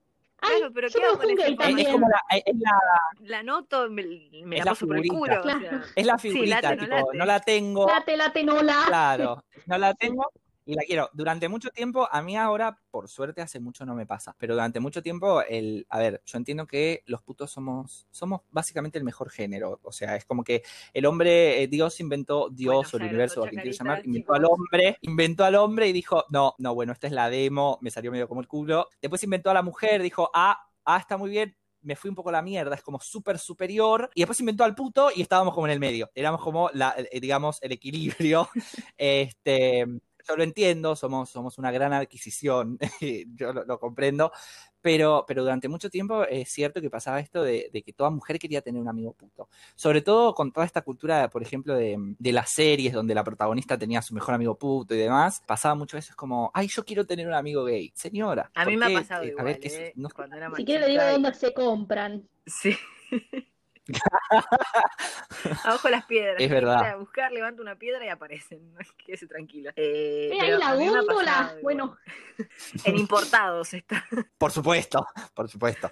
[0.44, 2.80] Ay, Claro, pero ¿qué hago con esa Es, como la, es la,
[3.20, 5.38] La noto, me, la la paso por el culo.
[5.38, 5.61] o Claro.
[5.61, 5.83] sea.
[5.96, 7.18] es la Sí, figurita, no tipo, late.
[7.18, 8.83] no la tengo, Late, late, no la.
[8.87, 10.30] claro, no la tengo
[10.66, 11.11] y la quiero.
[11.12, 14.81] Durante mucho tiempo, a mí ahora, por suerte, hace mucho no me pasa, pero durante
[14.81, 19.31] mucho tiempo, el, a ver, yo entiendo que los putos somos, somos básicamente el mejor
[19.31, 23.03] género, o sea, es como que el hombre, eh, Dios inventó, Dios Bueno, o el
[23.14, 26.74] universo, o quien Chacarita, llamar, inventó al hombre, inventó al hombre y dijo, no, no,
[26.74, 28.88] bueno, esta es la demo, me salió medio como el culo.
[29.00, 32.31] Después inventó a la mujer, dijo, ah, ah, está muy bien, me fui un poco
[32.31, 34.11] a la mierda, es como súper superior.
[34.14, 36.11] Y después inventó al puto y estábamos como en el medio.
[36.14, 38.48] Éramos como, la, eh, digamos, el equilibrio.
[38.96, 39.87] este,
[40.26, 42.78] yo lo entiendo, somos, somos una gran adquisición,
[43.37, 44.32] yo lo, lo comprendo.
[44.80, 48.38] Pero, pero durante mucho tiempo es cierto que pasaba esto de, de, que toda mujer
[48.38, 49.48] quería tener un amigo puto.
[49.74, 53.78] Sobre todo con toda esta cultura, por ejemplo, de, de, las series donde la protagonista
[53.78, 55.42] tenía a su mejor amigo puto y demás.
[55.46, 57.92] Pasaba mucho eso, es como, ay, yo quiero tener un amigo gay.
[57.94, 58.50] Señora.
[58.54, 60.58] A mí me ha pasado eh, igual, a ver, que eh, no, cuando era más
[60.58, 62.28] Si quiere le digo dónde se compran.
[62.46, 62.76] Sí.
[65.64, 66.37] Abajo las piedras.
[66.38, 66.90] Es verdad.
[66.90, 68.75] A buscar, levanto una piedra y aparecen.
[69.05, 69.73] Quédese tranquila.
[69.77, 71.57] Eh, ahí pero la góndola.
[71.62, 71.97] Bueno,
[72.85, 74.05] En importados está.
[74.38, 75.90] Por supuesto, por supuesto.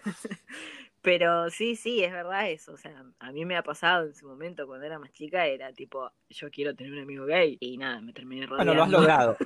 [1.03, 2.73] Pero sí, sí, es verdad eso.
[2.73, 5.73] O sea, a mí me ha pasado en su momento cuando era más chica, era
[5.73, 7.57] tipo, yo quiero tener un amigo gay.
[7.61, 8.73] Y nada, me terminé rodeando.
[8.73, 9.37] Bueno, lo has logrado.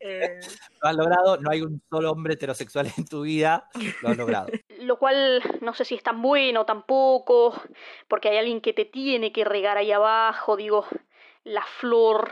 [0.00, 0.40] Eh,
[0.82, 1.36] Lo has logrado.
[1.38, 3.68] No hay un solo hombre heterosexual en tu vida.
[4.02, 4.48] Lo has logrado.
[4.84, 7.54] Lo cual no sé si es tan bueno tampoco,
[8.08, 10.84] porque hay alguien que te tiene que regar ahí abajo, digo,
[11.44, 12.30] la flor.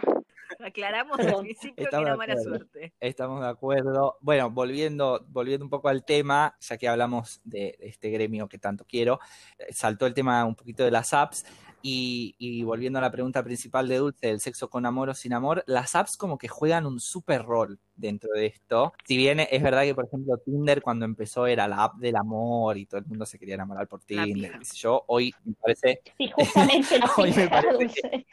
[0.58, 2.58] aclaramos al principio que Estamos era de mala acuerdo.
[2.58, 2.94] suerte.
[3.00, 4.18] Estamos de acuerdo.
[4.20, 8.58] Bueno, volviendo, volviendo un poco al tema, ya que hablamos de, de este gremio que
[8.58, 9.18] tanto quiero,
[9.58, 11.44] eh, saltó el tema un poquito de las apps.
[11.82, 15.32] Y, y volviendo a la pregunta principal de Dulce, del sexo con amor o sin
[15.32, 18.92] amor, las apps como que juegan un súper rol dentro de esto.
[19.04, 22.78] Si bien es verdad que, por ejemplo, Tinder cuando empezó era la app del amor
[22.78, 26.02] y todo el mundo se quería enamorar por Tinder, qué sé yo, hoy me parece
[26.16, 28.26] sí, justamente la Hoy me parece Dulce.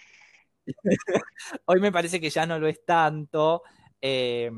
[1.66, 3.64] Hoy me parece que ya no lo es tanto.
[4.02, 4.52] eh,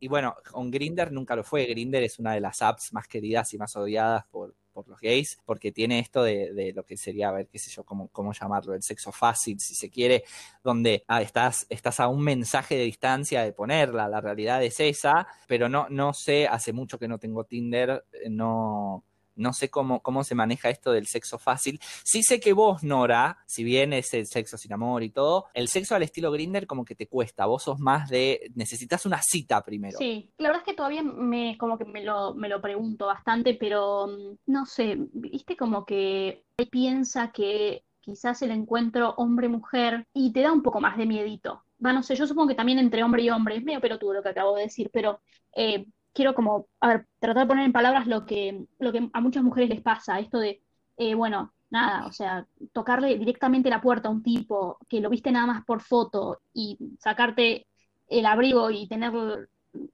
[0.00, 1.66] y bueno, con Grinder nunca lo fue.
[1.66, 5.40] Grinder es una de las apps más queridas y más odiadas por, por los gays,
[5.44, 8.74] porque tiene esto de, lo que sería, a ver, qué sé yo, cómo, cómo llamarlo,
[8.74, 10.22] el sexo fácil, si se quiere,
[10.62, 14.08] donde ah, estás, estás a un mensaje de distancia de ponerla.
[14.08, 18.30] La realidad es esa, pero no, no sé, hace mucho que no tengo Tinder, eh,
[18.30, 19.02] no.
[19.38, 21.80] No sé cómo, cómo se maneja esto del sexo fácil.
[22.04, 25.68] Sí sé que vos, Nora, si bien es el sexo sin amor y todo, el
[25.68, 27.46] sexo al estilo Grinder como que te cuesta.
[27.46, 29.98] Vos sos más de necesitas una cita primero.
[29.98, 33.54] Sí, la verdad es que todavía me, como que me lo, me lo pregunto bastante,
[33.54, 40.40] pero mm, no sé, viste como que piensa que quizás el encuentro hombre-mujer y te
[40.40, 41.62] da un poco más de miedito.
[41.84, 44.22] Va, no sé, yo supongo que también entre hombre y hombre, es medio pelotudo lo
[44.22, 45.20] que acabo de decir, pero
[45.54, 45.86] eh,
[46.18, 49.44] quiero como, a ver, tratar de poner en palabras lo que, lo que a muchas
[49.44, 50.60] mujeres les pasa, esto de,
[50.96, 55.30] eh, bueno, nada, o sea, tocarle directamente la puerta a un tipo que lo viste
[55.30, 57.66] nada más por foto y sacarte
[58.08, 59.12] el abrigo y tener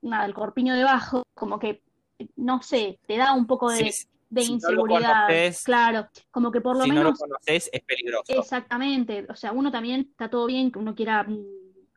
[0.01, 1.83] nada, el corpiño debajo, como que,
[2.37, 5.29] no sé, te da un poco de, Sí, de si no lo inseguridad.
[5.29, 8.33] conoces- Claro, como que por lo si no lo menos conoces es peligroso.
[8.41, 11.45] Exactamente, o sea, uno también está todo bien que uno quiera mm,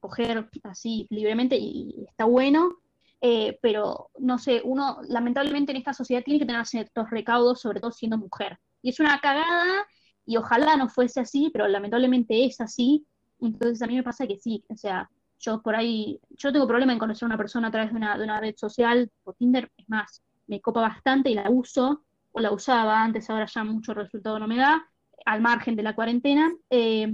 [0.02, 2.78] coger así libremente y está bueno,
[3.22, 7.80] eh, pero no sé, uno lamentablemente en esta sociedad tiene que tener ciertos recaudos, sobre
[7.80, 8.60] todo siendo mujer.
[8.82, 9.86] Y es una cagada
[10.26, 13.06] y ojalá no fuese así, pero lamentablemente es así.
[13.42, 16.94] Entonces a mí me pasa que sí, o sea, yo por ahí, yo tengo problema
[16.94, 19.72] en conocer a una persona a través de una, de una red social, por Tinder,
[19.78, 23.94] es más, me copa bastante y la uso, o la usaba antes, ahora ya mucho
[23.94, 24.88] resultado no me da
[25.26, 26.52] al margen de la cuarentena.
[26.70, 27.12] eh,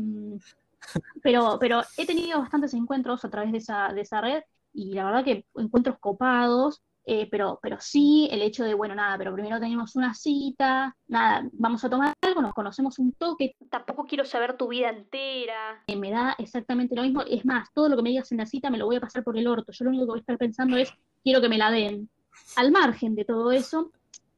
[1.22, 5.06] pero, pero he tenido bastantes encuentros a través de esa, de esa red y la
[5.06, 9.60] verdad que encuentros copados, eh, pero, pero sí el hecho de, bueno, nada, pero primero
[9.60, 14.56] tenemos una cita, nada, vamos a tomar algo, nos conocemos un toque, Tampoco quiero saber
[14.56, 15.84] tu vida entera.
[15.88, 17.22] eh, me da exactamente lo mismo.
[17.22, 19.24] Es más, todo lo que me digas en la cita me lo voy a pasar
[19.24, 19.72] por el orto.
[19.74, 22.10] Yo lo único que voy a estar pensando es, quiero que me la den.
[22.56, 23.92] Al margen de todo eso,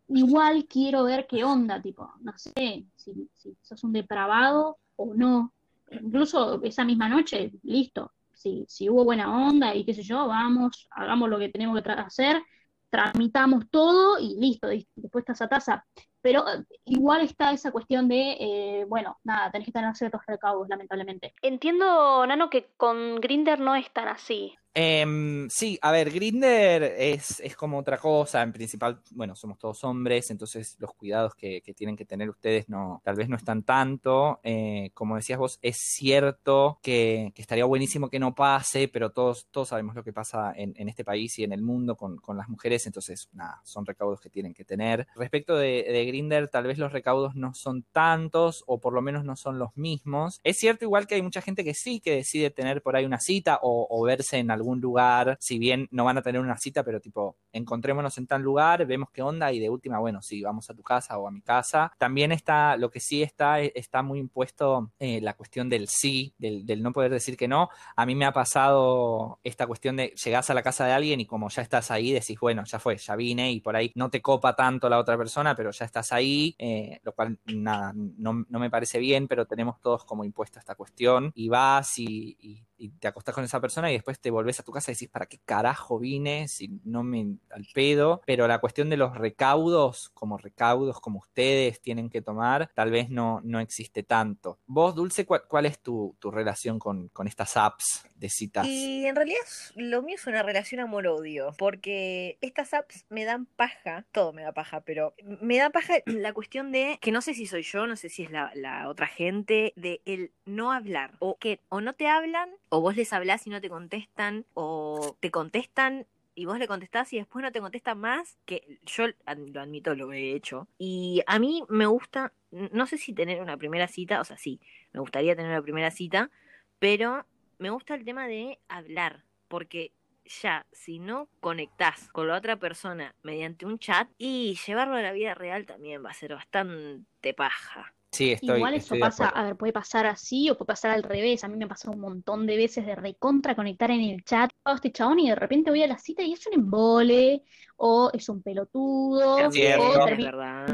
[0.07, 5.53] igual quiero ver qué onda, tipo, no sé, si, si sos un depravado o no.
[5.91, 8.11] Incluso esa misma noche, listo.
[8.35, 11.91] Si, si hubo buena onda y qué sé yo, vamos, hagamos lo que tenemos que
[11.91, 12.41] hacer,
[12.89, 15.85] tramitamos todo y listo, después estás a tasa.
[16.21, 20.67] Pero eh, igual está esa cuestión de, eh, bueno, nada, tenés que tener ciertos recaudos,
[20.69, 21.33] lamentablemente.
[21.41, 24.55] Entiendo, Nano, que con Grinder no es tan así.
[24.77, 28.43] Em, sí, a ver, Grinder es, es, como otra cosa.
[28.43, 33.01] En principal, bueno, somos todos hombres, entonces los cuidados que, tienen que tener ustedes no,
[33.05, 34.41] tal vez no están tanto.
[34.43, 39.47] Eh, como decías vos, es cierto que, que, estaría buenísimo que no pase, pero todos,
[39.49, 42.35] todos sabemos lo que pasa en, en este país y en el mundo con, con,
[42.35, 45.07] las mujeres, entonces, nada, son recaudos que tienen que tener.
[45.15, 49.23] Respecto de, de Grinder, tal vez los recaudos no son tantos, o por lo menos
[49.23, 50.41] no son los mismos.
[50.43, 53.21] Es cierto, igual que hay mucha gente que sí, que decide tener por ahí una
[53.21, 56.57] cita o, o verse en algún algún lugar, si bien no van a tener una
[56.57, 60.41] cita, pero tipo, encontrémonos en tal lugar, vemos qué onda y de última, bueno, sí,
[60.41, 61.93] vamos a tu casa o a mi casa.
[61.99, 66.65] También está, lo que sí está, está muy impuesto eh, la cuestión del sí, del,
[66.65, 67.69] del, no poder decir que no.
[67.95, 71.27] A mí me ha pasado esta cuestión de llegás a la casa de alguien y
[71.27, 74.21] como ya estás ahí, decís, bueno, ya fue, ya vine y por ahí no te
[74.21, 78.59] copa tanto la otra persona, pero ya estás ahí, eh, lo cual nada, no, no,
[78.59, 82.89] me parece bien, pero tenemos todos como impuesta esta cuestión y vas y, y y
[82.89, 85.25] te acostás con esa persona y después te volvés a tu casa y decís, ¿para
[85.25, 86.47] qué carajo vine?
[86.47, 88.21] Si no me al pedo.
[88.25, 93.09] Pero la cuestión de los recaudos, como recaudos como ustedes tienen que tomar, tal vez
[93.09, 94.59] no, no existe tanto.
[94.65, 98.67] Vos, Dulce, ¿cuál, cuál es tu, tu relación con, con, estas apps de citas?
[98.67, 99.39] Y en realidad
[99.75, 104.51] lo mío es una relación amor-odio, porque estas apps me dan paja, todo me da
[104.51, 107.95] paja, pero me da paja la cuestión de que no sé si soy yo, no
[107.95, 111.93] sé si es la, la otra gente, de el no hablar, o que o no
[111.93, 116.59] te hablan o vos les hablás y no te contestan, o te contestan y vos
[116.59, 120.67] le contestás y después no te contestan más, que yo lo admito, lo he hecho.
[120.77, 124.59] Y a mí me gusta, no sé si tener una primera cita, o sea, sí,
[124.91, 126.29] me gustaría tener una primera cita,
[126.77, 127.25] pero
[127.57, 129.93] me gusta el tema de hablar, porque
[130.25, 135.13] ya, si no conectás con la otra persona mediante un chat, y llevarlo a la
[135.13, 137.93] vida real también va a ser bastante paja.
[138.15, 141.03] Sí, estoy, Igual eso estoy pasa, a ver, puede pasar así o puede pasar al
[141.03, 141.43] revés.
[141.43, 144.73] A mí me pasó un montón de veces de recontra conectar en el chat a
[144.73, 147.43] este chabón y de repente voy a la cita y es un embole,
[147.75, 149.83] o es un pelotudo, Es cierto.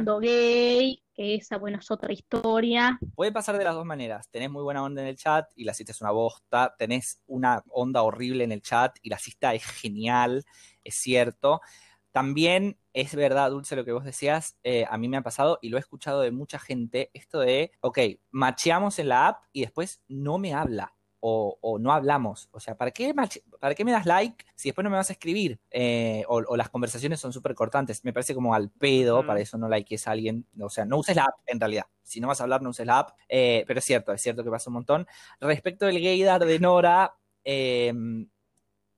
[0.07, 2.99] o gay, que esa, bueno, es otra historia.
[3.15, 4.29] Puede pasar de las dos maneras.
[4.29, 6.75] Tenés muy buena onda en el chat y la cita es una bosta.
[6.77, 10.45] Tenés una onda horrible en el chat y la cita es genial,
[10.83, 11.61] es cierto.
[12.11, 15.69] También es verdad, Dulce, lo que vos decías, eh, a mí me ha pasado y
[15.69, 17.99] lo he escuchado de mucha gente, esto de, ok,
[18.31, 20.93] macheamos en la app y después no me habla.
[21.23, 22.49] O, o, no hablamos.
[22.51, 23.13] O sea, ¿para qué,
[23.59, 25.59] ¿para qué me das like si después no me vas a escribir?
[25.69, 28.03] Eh, o, o, las conversaciones son súper cortantes.
[28.03, 29.27] Me parece como al pedo, mm.
[29.27, 30.47] para eso no likees a alguien.
[30.59, 31.85] O sea, no uses la app en realidad.
[32.01, 33.11] Si no vas a hablar, no uses la app.
[33.29, 35.07] Eh, pero es cierto, es cierto que pasa un montón.
[35.39, 37.93] Respecto del gaydar de Nora, eh,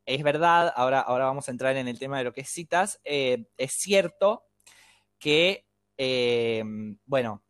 [0.05, 2.99] es verdad, ahora, ahora vamos a entrar en el tema de lo que es citas.
[3.03, 4.45] es cierto
[5.19, 5.65] que,
[7.05, 7.43] bueno,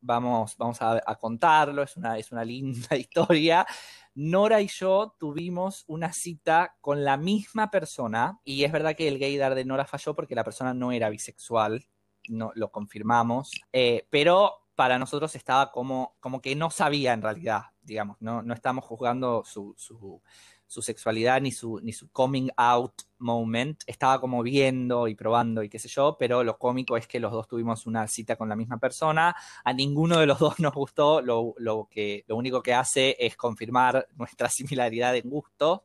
[0.00, 3.66] vamos, vamos a, a, contarlo, es una, es una linda historia.
[4.14, 9.18] Nora y yo tuvimos una cita con la misma persona y es verdad que el
[9.18, 11.86] gaydar de Nora falló porque la persona no era bisexual,
[12.28, 17.64] no, lo confirmamos, eh, pero para nosotros estaba como, como que no sabía en realidad,
[17.82, 20.22] digamos, no, no estamos juzgando su, su,
[20.70, 23.82] su sexualidad ni su, ni su coming out moment.
[23.88, 27.32] Estaba como viendo y probando y qué sé yo, pero lo cómico es que los
[27.32, 29.34] dos tuvimos una cita con la misma persona.
[29.64, 31.22] A ninguno de los dos nos gustó.
[31.22, 35.82] Lo, lo que, lo único que hace es confirmar nuestra similaridad en gusto.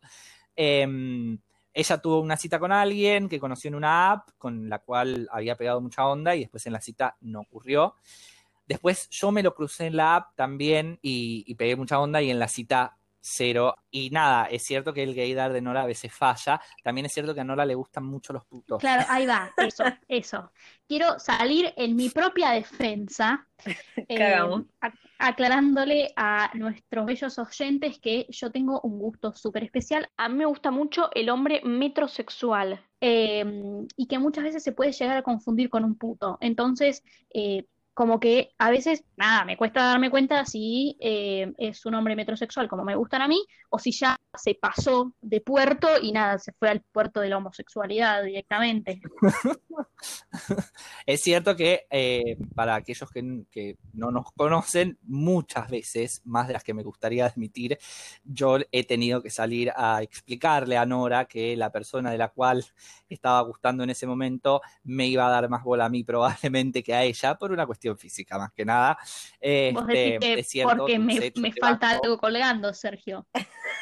[0.55, 0.87] Eh,
[1.73, 5.57] ella tuvo una cita con alguien que conoció en una app con la cual había
[5.57, 7.95] pegado mucha onda y después en la cita no ocurrió.
[8.67, 12.29] Después yo me lo crucé en la app también y, y pegué mucha onda y
[12.29, 13.75] en la cita cero.
[13.89, 16.61] Y nada, es cierto que el gaydar de Nora a veces falla.
[16.83, 18.79] También es cierto que a Nora le gustan mucho los putos.
[18.79, 20.51] Claro, ahí va, eso, eso.
[20.87, 23.47] Quiero salir en mi propia defensa,
[24.07, 24.35] eh,
[25.17, 30.07] aclarándole a nuestros bellos oyentes que yo tengo un gusto súper especial.
[30.17, 32.79] A mí me gusta mucho el hombre metrosexual.
[33.01, 33.45] Eh,
[33.97, 36.37] y que muchas veces se puede llegar a confundir con un puto.
[36.41, 41.95] Entonces, eh, como que a veces, nada, me cuesta darme cuenta si eh, es un
[41.95, 46.11] hombre metrosexual como me gustan a mí, o si ya se pasó de puerto y
[46.11, 48.99] nada, se fue al puerto de la homosexualidad directamente.
[51.05, 56.53] es cierto que eh, para aquellos que, que, no nos conocen, muchas veces, más de
[56.53, 57.79] las que me gustaría admitir,
[58.25, 62.65] yo he tenido que salir a explicarle a Nora que la persona de la cual
[63.07, 66.93] estaba gustando en ese momento me iba a dar más bola a mí probablemente que
[66.93, 68.97] a ella por una cuestión física más que nada.
[69.39, 73.27] Este, Vos decís que es cierto, porque me, me falta algo colgando, Sergio.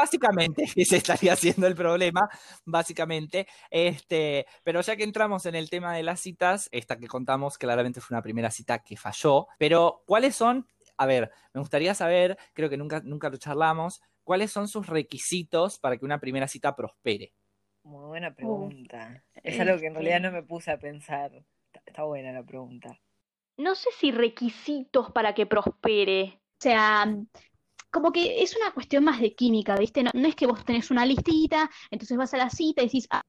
[0.00, 2.28] Básicamente, ese estaría siendo el problema,
[2.64, 3.46] básicamente.
[3.70, 8.00] Este, pero ya que entramos en el tema de las citas, esta que contamos claramente
[8.00, 10.66] fue una primera cita que falló, pero ¿cuáles son?
[10.96, 15.78] A ver, me gustaría saber, creo que nunca, nunca lo charlamos, ¿cuáles son sus requisitos
[15.78, 17.34] para que una primera cita prospere?
[17.82, 19.24] Muy buena pregunta.
[19.42, 21.30] es algo que en realidad no me puse a pensar.
[21.90, 22.96] Está, buena la pregunta.
[23.56, 26.40] No sé si requisitos para que prospere.
[26.52, 27.12] O sea,
[27.90, 30.04] como que es una cuestión más de química, ¿viste?
[30.04, 33.22] No, es que vos tenés una listita, entonces vas a la cita y decís, ah,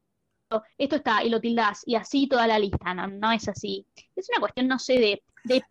[0.78, 3.84] esto está, y lo tildás, y así toda la lista, no, no es así.
[4.14, 5.64] Es una cuestión, no sé, de, de,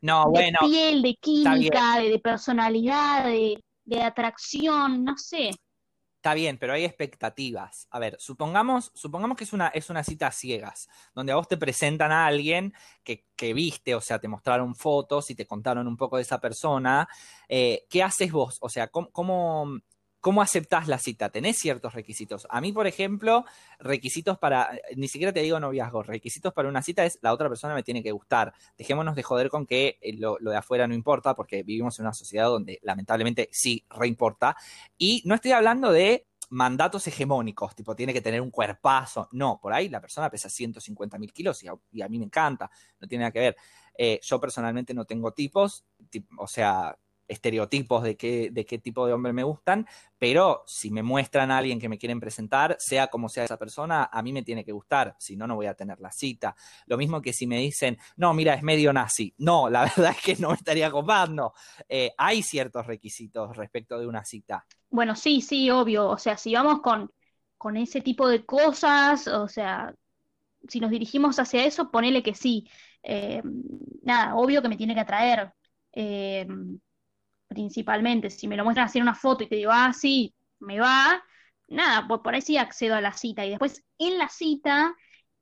[0.59, 5.51] piel, de química, de, personalidad, de, de atracción, no sé.
[6.22, 7.88] Está bien, pero hay expectativas.
[7.89, 11.57] A ver, supongamos, supongamos que es una, es una cita ciegas, donde a vos te
[11.57, 15.97] presentan a alguien que, que viste, o sea, te mostraron fotos y te contaron un
[15.97, 17.09] poco de esa persona.
[17.49, 18.59] Eh, ¿Qué haces vos?
[18.61, 19.80] O sea, ¿cómo, cómo,
[20.22, 21.30] ¿Cómo aceptás la cita?
[21.30, 22.45] ¿Tenés ciertos requisitos?
[22.51, 23.43] A mí, por ejemplo,
[23.80, 27.74] requisitos para, ni siquiera te digo noviazgo, requisitos para una cita es la otra persona
[27.74, 28.53] me tiene que gustar.
[28.78, 32.13] Dejémonos de joder con que eh, lo, de afuera no importa, porque vivimos en una
[32.13, 34.55] sociedad donde lamentablemente sí reimporta.
[34.95, 39.28] Y no estoy hablando de mandatos hegemónicos, tipo tiene que tener un cuerpazo.
[39.32, 42.69] No, por ahí la persona pesa 150 mil kilos y a, mí me encanta,
[42.99, 43.57] no tiene nada que ver.
[43.97, 45.84] Eh, yo personalmente no tengo tipos,
[46.38, 46.95] o sea,
[47.32, 51.57] estereotipos de qué, de qué tipo de hombre me gustan, pero si me muestran a
[51.57, 54.71] alguien que me quieren presentar, sea como sea esa persona, a mí me tiene que
[54.71, 56.55] gustar, si no, no voy a tener la cita.
[56.86, 59.34] Lo mismo que si me dicen, no, mira, es medio nazi.
[59.38, 61.53] No, la verdad es que no me estaría copando.
[61.88, 64.65] Eh, hay ciertos requisitos respecto de una cita.
[64.89, 66.09] Bueno, sí, sí, obvio.
[66.09, 67.11] O sea, si vamos con,
[67.57, 69.95] con ese tipo de cosas, o sea,
[70.67, 72.67] si nos dirigimos hacia eso, ponele que sí.
[73.03, 73.41] Eh,
[74.03, 75.53] nada, obvio que me tiene que atraer.
[75.93, 76.45] Eh,
[77.52, 78.30] principalmente.
[78.30, 81.22] Si me lo muestran hacer una foto y te digo, ah, sí, me va,
[81.68, 83.45] nada, por, por ahí sí accedo a la cita.
[83.45, 84.95] Y después en la cita,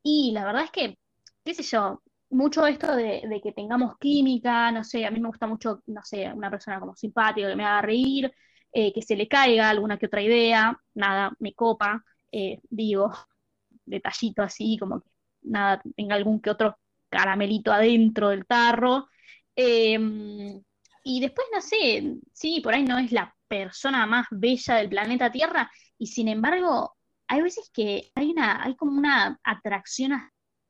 [0.04, 0.98] y la verdad es que,
[1.46, 2.02] qué sé yo,
[2.32, 6.32] mucho esto de, que tengamos química, no sé, a mí me gusta mucho, no sé,
[6.34, 8.32] una persona como simpática, que me haga reír,
[8.74, 13.12] eh, que se le caiga alguna que otra idea, nada, me copa, eh, digo,
[13.86, 15.10] detallito así, como que
[15.44, 16.78] nada, tenga algún que otro
[17.10, 19.08] caramelito adentro del tarro.
[19.56, 20.62] Em,
[21.10, 25.32] y después, no sé, sí, por ahí no es la persona más bella del planeta
[25.32, 26.96] Tierra, y sin embargo,
[27.28, 30.22] hay veces que hay una, hay como una atracción,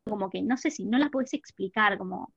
[0.06, 2.34] como que no sé si no la puedes explicar, como,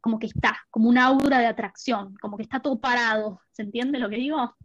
[0.00, 4.00] como que está, como una aura de atracción, como que está todo parado, ¿se entiende
[4.00, 4.56] lo que digo?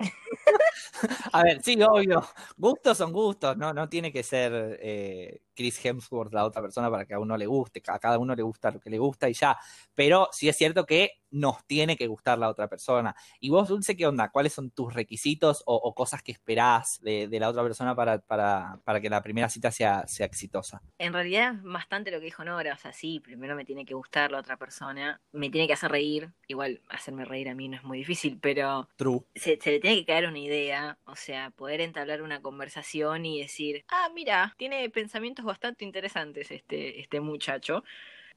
[1.32, 2.24] A ver, sí, obvio.
[2.56, 7.04] Gustos son gustos, no, no tiene que ser eh, Chris Hemsworth la otra persona para
[7.04, 7.82] que a uno le guste.
[7.88, 9.58] A cada uno le gusta lo que le gusta y ya.
[9.92, 13.14] Pero sí es cierto que nos tiene que gustar la otra persona.
[13.40, 14.30] ¿Y vos, Dulce, qué onda?
[14.30, 19.00] ¿Cuáles son tus requisitos o, cosas que esperás de, la otra persona para, para, para,
[19.00, 20.80] que la primera cita sea, sea exitosa?
[20.98, 22.74] En realidad, bastante lo que dijo Nora.
[22.74, 25.90] O sea, sí, primero me tiene que gustar la otra persona, me tiene que hacer
[25.90, 26.30] reír.
[26.46, 28.88] Igual, hacerme reír a mí no es muy difícil, pero.
[28.96, 29.22] True.
[29.34, 30.98] Se, se le tiene que caer una idea.
[31.04, 37.00] O sea, poder entablar una conversación y decir, ah, mira, tiene pensamientos bastante interesantes este,
[37.00, 37.82] este muchacho.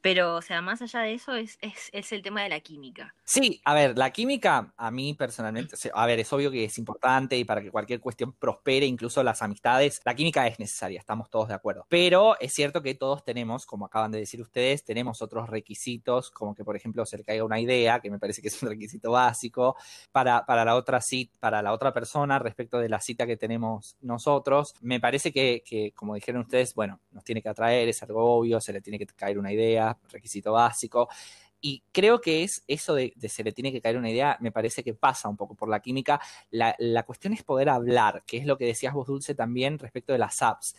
[0.01, 3.13] Pero, o sea, más allá de eso, es, es, es, el tema de la química.
[3.23, 7.37] Sí, a ver, la química, a mí personalmente, a ver, es obvio que es importante
[7.37, 11.49] y para que cualquier cuestión prospere, incluso las amistades, la química es necesaria, estamos todos
[11.49, 11.85] de acuerdo.
[11.87, 16.55] Pero es cierto que todos tenemos, como acaban de decir ustedes, tenemos otros requisitos, como
[16.55, 19.11] que, por ejemplo, se le caiga una idea, que me parece que es un requisito
[19.11, 19.75] básico,
[20.11, 23.97] para, para la otra cita, para la otra persona respecto de la cita que tenemos
[24.01, 24.73] nosotros.
[24.81, 28.59] Me parece que, que, como dijeron ustedes, bueno, nos tiene que atraer, es algo obvio,
[28.59, 31.09] se le tiene que caer una idea requisito básico.
[31.61, 34.83] Y creo que es eso de, se le tiene que caer una idea, me parece
[34.83, 36.19] que pasa un poco por la química.
[36.49, 40.11] La, la cuestión es poder hablar, que es lo que decías vos, Dulce, también respecto
[40.11, 40.75] de las apps.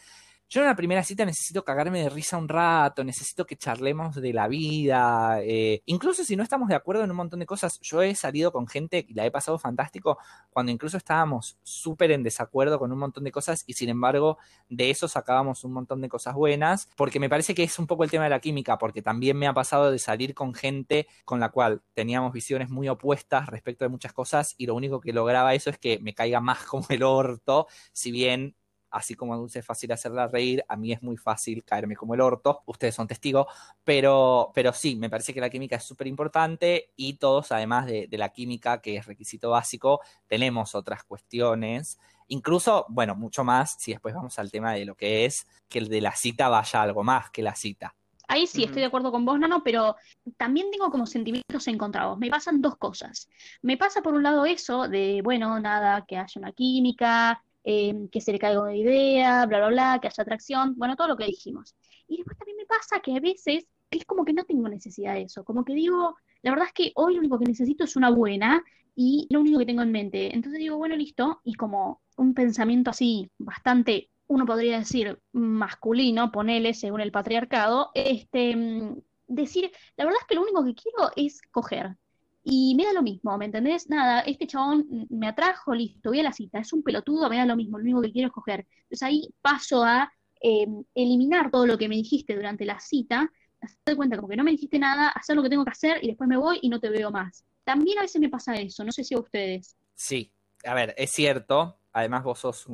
[0.52, 4.34] Yo en la primera cita necesito cagarme de risa un rato, necesito que charlemos de
[4.34, 7.80] la vida, eh, incluso si no estamos de acuerdo en un montón de cosas.
[7.80, 10.18] Yo he salido con gente y la he pasado fantástico
[10.50, 14.36] cuando incluso estábamos súper en desacuerdo con un montón de cosas y sin embargo
[14.68, 18.04] de eso sacábamos un montón de cosas buenas, porque me parece que es un poco
[18.04, 21.40] el tema de la química, porque también me ha pasado de salir con gente con
[21.40, 25.54] la cual teníamos visiones muy opuestas respecto de muchas cosas y lo único que lograba
[25.54, 28.54] eso es que me caiga más como el orto, si bien
[28.92, 32.14] así como a Dulce es fácil hacerla reír, a mí es muy fácil caerme como
[32.14, 33.46] el orto, ustedes son testigos,
[33.82, 38.08] pero, pero sí, me parece que la química es súper importante y todos, además de,
[38.12, 44.14] la química, que es requisito básico, tenemos otras cuestiones, incluso, bueno, mucho más, si después
[44.14, 47.30] vamos al tema de lo que es que el de la cita vaya algo más
[47.30, 47.94] que la cita.
[48.28, 49.96] Ahí sí, estoy de acuerdo con vos, no, pero
[50.38, 52.18] también tengo como sentimientos encontrados.
[52.18, 53.28] Me pasan dos cosas.
[53.60, 58.20] Me pasa por un lado eso de, bueno, nada, que haya una química, Em, que
[58.20, 61.26] se le caiga una idea, bla, bla, bla, que haya atracción, bueno, todo lo que
[61.26, 61.76] dijimos.
[62.08, 65.22] Y después también me pasa que a veces es como que no tengo necesidad de
[65.22, 68.10] eso, como que digo, la verdad es que hoy lo único que necesito es una
[68.10, 68.64] buena
[68.96, 70.34] y lo único que tengo en mente.
[70.34, 76.74] Entonces digo, bueno, listo, y como un pensamiento así bastante, uno podría decir masculino, ponele
[76.74, 78.98] según el patriarcado, este, mm,
[79.28, 81.96] decir, la verdad es que lo único que quiero es coger.
[82.44, 83.88] Y me da lo mismo, ¿me entendés?
[83.88, 87.46] Nada, este chabón me atrajo, listo, voy a la cita, es un pelotudo, me da
[87.46, 88.66] lo mismo, lo único que quiero es coger.
[88.82, 93.30] Entonces ahí paso a eh, eliminar todo lo que me dijiste durante la cita,
[93.60, 96.08] hacer cuenta como que no me dijiste nada, hacer lo que tengo que hacer y
[96.08, 97.44] después me voy y no te veo más.
[97.64, 99.76] También a veces me pasa eso, no sé si a ustedes.
[99.94, 100.32] Sí,
[100.64, 102.66] a ver, es cierto, además vos sos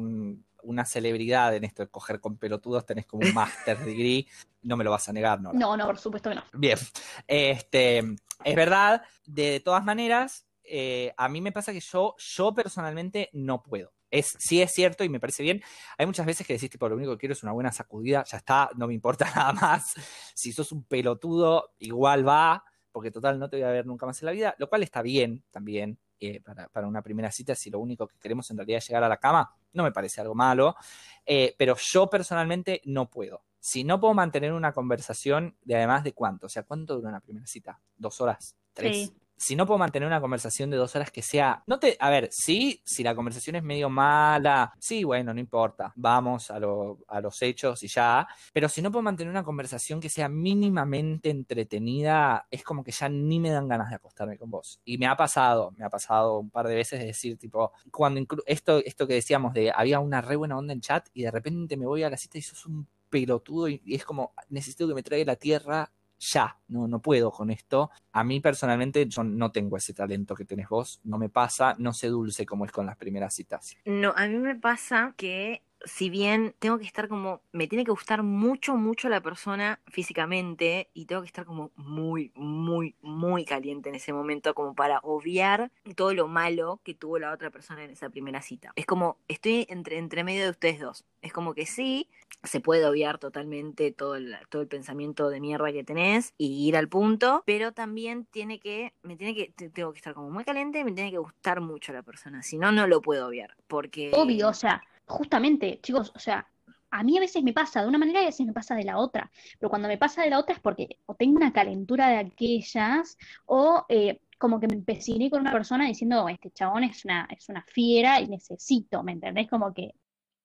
[0.62, 4.26] una celebridad en esto de coger con pelotudos, tenés como un master degree,
[4.62, 5.52] no me lo vas a negar, ¿no?
[5.52, 6.44] No, no, por supuesto que no.
[6.52, 6.78] Bien,
[7.26, 7.98] este,
[8.44, 13.62] es verdad, de todas maneras, eh, a mí me pasa que yo, yo personalmente no
[13.62, 13.92] puedo.
[14.10, 15.62] Es, sí es cierto y me parece bien.
[15.98, 18.38] Hay muchas veces que decís, tipo, lo único que quiero es una buena sacudida, ya
[18.38, 19.94] está, no me importa nada más.
[20.34, 24.20] Si sos un pelotudo, igual va, porque total no te voy a ver nunca más
[24.22, 27.78] en la vida, lo cual está bien también eh, para, una primera cita, si lo
[27.78, 30.76] único que queremos en realidad es llegar a la cama, no me parece algo malo,
[31.24, 33.44] eh, pero yo personalmente no puedo.
[33.60, 37.20] Si no puedo mantener una conversación de además de cuánto, o sea, ¿cuánto dura una
[37.20, 37.80] primera cita?
[37.96, 38.56] ¿Dos horas?
[38.72, 39.12] ¿Tres?
[39.38, 42.28] Si no puedo mantener una conversación de dos horas que sea, no te, a ver,
[42.32, 47.42] sí, si la conversación es medio mala, sí, bueno, no importa, vamos a, a los
[47.42, 52.64] hechos y ya, pero si no puedo mantener una conversación que sea mínimamente entretenida, es
[52.64, 54.80] como que ya ni me dan ganas de acostarme con vos.
[54.84, 58.20] Y me ha pasado, me ha pasado un par de veces de decir, tipo, cuando
[58.46, 61.76] esto, esto que decíamos de había una re buena onda en chat y de repente
[61.76, 65.02] me voy a la cita y sos un pelotudo y es como, necesito que me
[65.02, 67.90] traiga la tierra ya, no, no puedo con esto.
[68.12, 71.92] A mí personalmente yo no tengo ese talento que tenés vos, no me pasa, no
[71.92, 73.76] sé dulce como es con las primeras citas.
[73.84, 77.90] No, a mí me pasa que si bien tengo que estar como, me tiene que
[77.90, 83.88] gustar mucho, mucho la persona físicamente y tengo que estar como muy, muy, muy caliente
[83.88, 87.90] en ese momento como para obviar todo lo malo que tuvo la otra persona en
[87.90, 88.72] esa primera cita.
[88.76, 91.04] Es como, estoy entre, entre medio de ustedes dos.
[91.22, 92.08] Es como que sí,
[92.42, 96.76] se puede obviar totalmente todo el, todo el pensamiento de mierda que tenés y ir
[96.76, 100.84] al punto, pero también tiene que, me tiene que, tengo que estar como muy caliente,
[100.84, 104.10] me tiene que gustar mucho la persona, si no, no lo puedo obviar, porque...
[104.14, 106.48] Obvio, o sea, justamente, chicos, o sea,
[106.90, 108.84] a mí a veces me pasa de una manera y a veces me pasa de
[108.84, 112.08] la otra, pero cuando me pasa de la otra es porque o tengo una calentura
[112.08, 113.84] de aquellas o...
[113.88, 117.64] Eh, como que me empeciné con una persona diciendo, este chabón es una, es una
[117.64, 119.50] fiera y necesito, ¿me entendés?
[119.50, 119.96] Como que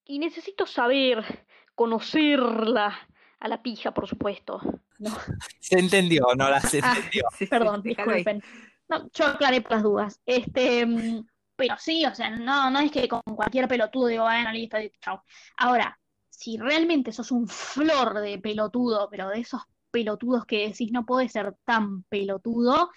[0.06, 1.46] y necesito saber,
[1.76, 3.08] conocerla,
[3.40, 4.62] a la pija, por supuesto.
[5.60, 7.26] Se entendió, no la se ah, entendió.
[7.50, 8.42] perdón, disculpen.
[8.88, 10.22] No, yo aclaré por las dudas.
[10.26, 11.26] Este, mm,
[11.56, 15.24] pero sí, o sea, no, no es que con cualquier pelotudo digo, bueno, listo, chao.
[15.58, 16.00] Ahora,
[16.30, 21.30] si realmente sos un flor de pelotudo, pero de esos pelotudos que decís no puede
[21.30, 22.90] ser tan pelotudo,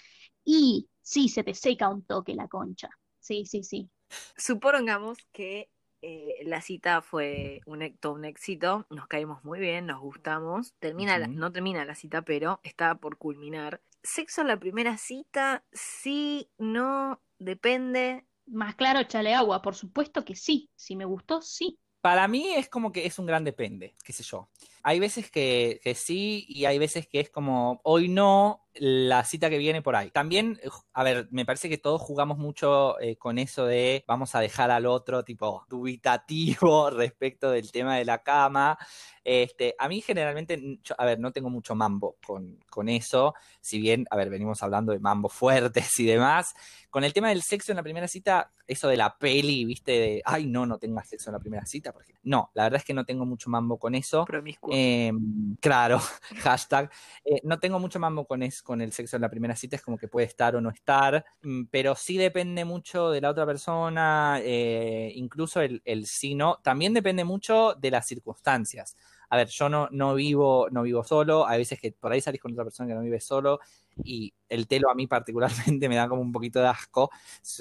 [0.44, 2.88] y sí se te seca un toque la concha.
[3.20, 3.90] Sí, sí, sí.
[4.36, 5.70] Supongamos que
[6.02, 10.74] eh, la cita fue un, todo un éxito, nos caímos muy bien, nos gustamos.
[10.78, 13.80] Termina no termina la cita, pero está por culminar.
[14.02, 18.24] Sexo en la primera cita, sí, no, depende.
[18.46, 20.70] Más claro, échale agua, por supuesto que sí.
[20.74, 21.78] Si me gustó, sí.
[22.00, 24.48] Para mí es como que es un gran depende, qué sé yo.
[24.82, 29.50] Hay veces que, que sí y hay veces que es como, hoy no, la cita
[29.50, 30.10] que viene por ahí.
[30.10, 30.60] También,
[30.92, 34.70] a ver, me parece que todos jugamos mucho eh, con eso de vamos a dejar
[34.70, 38.78] al otro tipo dubitativo respecto del tema de la cama.
[39.24, 44.06] Este, a mí generalmente, a ver, no tengo mucho mambo con, con eso, si bien,
[44.10, 46.54] a ver, venimos hablando de mambo fuertes y demás.
[46.90, 50.22] Con el tema del sexo en la primera cita, eso de la peli, viste, de,
[50.24, 52.94] ay, no, no tengas sexo en la primera cita, porque no, la verdad es que
[52.94, 54.24] no tengo mucho mambo con eso.
[54.72, 55.12] Eh,
[55.60, 56.00] claro,
[56.38, 56.90] hashtag.
[57.24, 59.82] Eh, no tengo mucho mambo con eso con el sexo en la primera cita es
[59.82, 63.46] como que puede estar o no estar, mm, pero sí depende mucho de la otra
[63.46, 68.96] persona, eh, incluso el, el sí no, también depende mucho de las circunstancias.
[69.28, 72.40] A ver, yo no, no vivo, no vivo solo, hay veces que por ahí salís
[72.40, 73.60] con otra persona que no vive solo
[74.04, 77.10] y el telo a mí particularmente me da como un poquito de asco,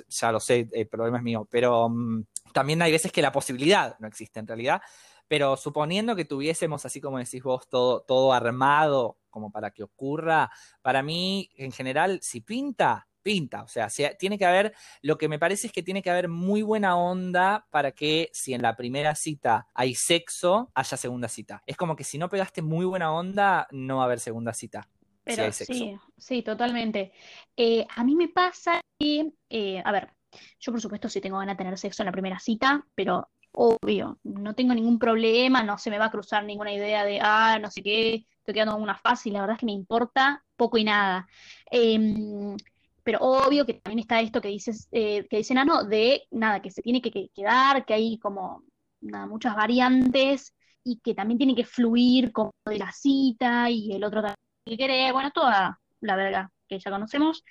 [0.10, 3.98] ya lo sé, el problema es mío, pero mm, también hay veces que la posibilidad
[4.00, 4.82] no existe en realidad,
[5.28, 10.50] pero suponiendo que tuviésemos, así como decís vos, todo, todo armado como para que ocurra,
[10.82, 13.64] para mí, en general, si pinta, pinta.
[13.64, 16.62] O sea, tiene que haber, lo que me parece es que tiene que haber muy
[16.62, 21.62] buena onda para que si en la primera cita hay sexo, haya segunda cita.
[21.66, 24.88] Es como que si no pegaste muy buena onda, no va a haber segunda cita.
[25.24, 27.12] Pero sí, sí, totalmente.
[27.58, 30.14] Eh, a mí me pasa que, eh, a ver,
[30.60, 34.20] yo por supuesto sí tengo ganas de tener sexo en la primera cita, pero obvio,
[34.24, 37.72] no tengo ningún problema, no se me va a cruzar ninguna idea de, ah, no
[37.72, 40.78] sé qué, estoy quedando en una fase y la verdad es que me importa poco
[40.78, 41.28] y nada.
[41.72, 42.56] Em,
[43.04, 46.72] pero obvio que también está esto que dices, eh, que dice Nano, de nada, que
[46.72, 48.64] se tiene que, quedar, que hay como
[49.02, 50.54] muchas variantes
[50.84, 54.36] y que también tiene que fluir como de la cita y el otro también
[54.66, 57.44] que quiere, bueno, toda la verga que ya conocemos.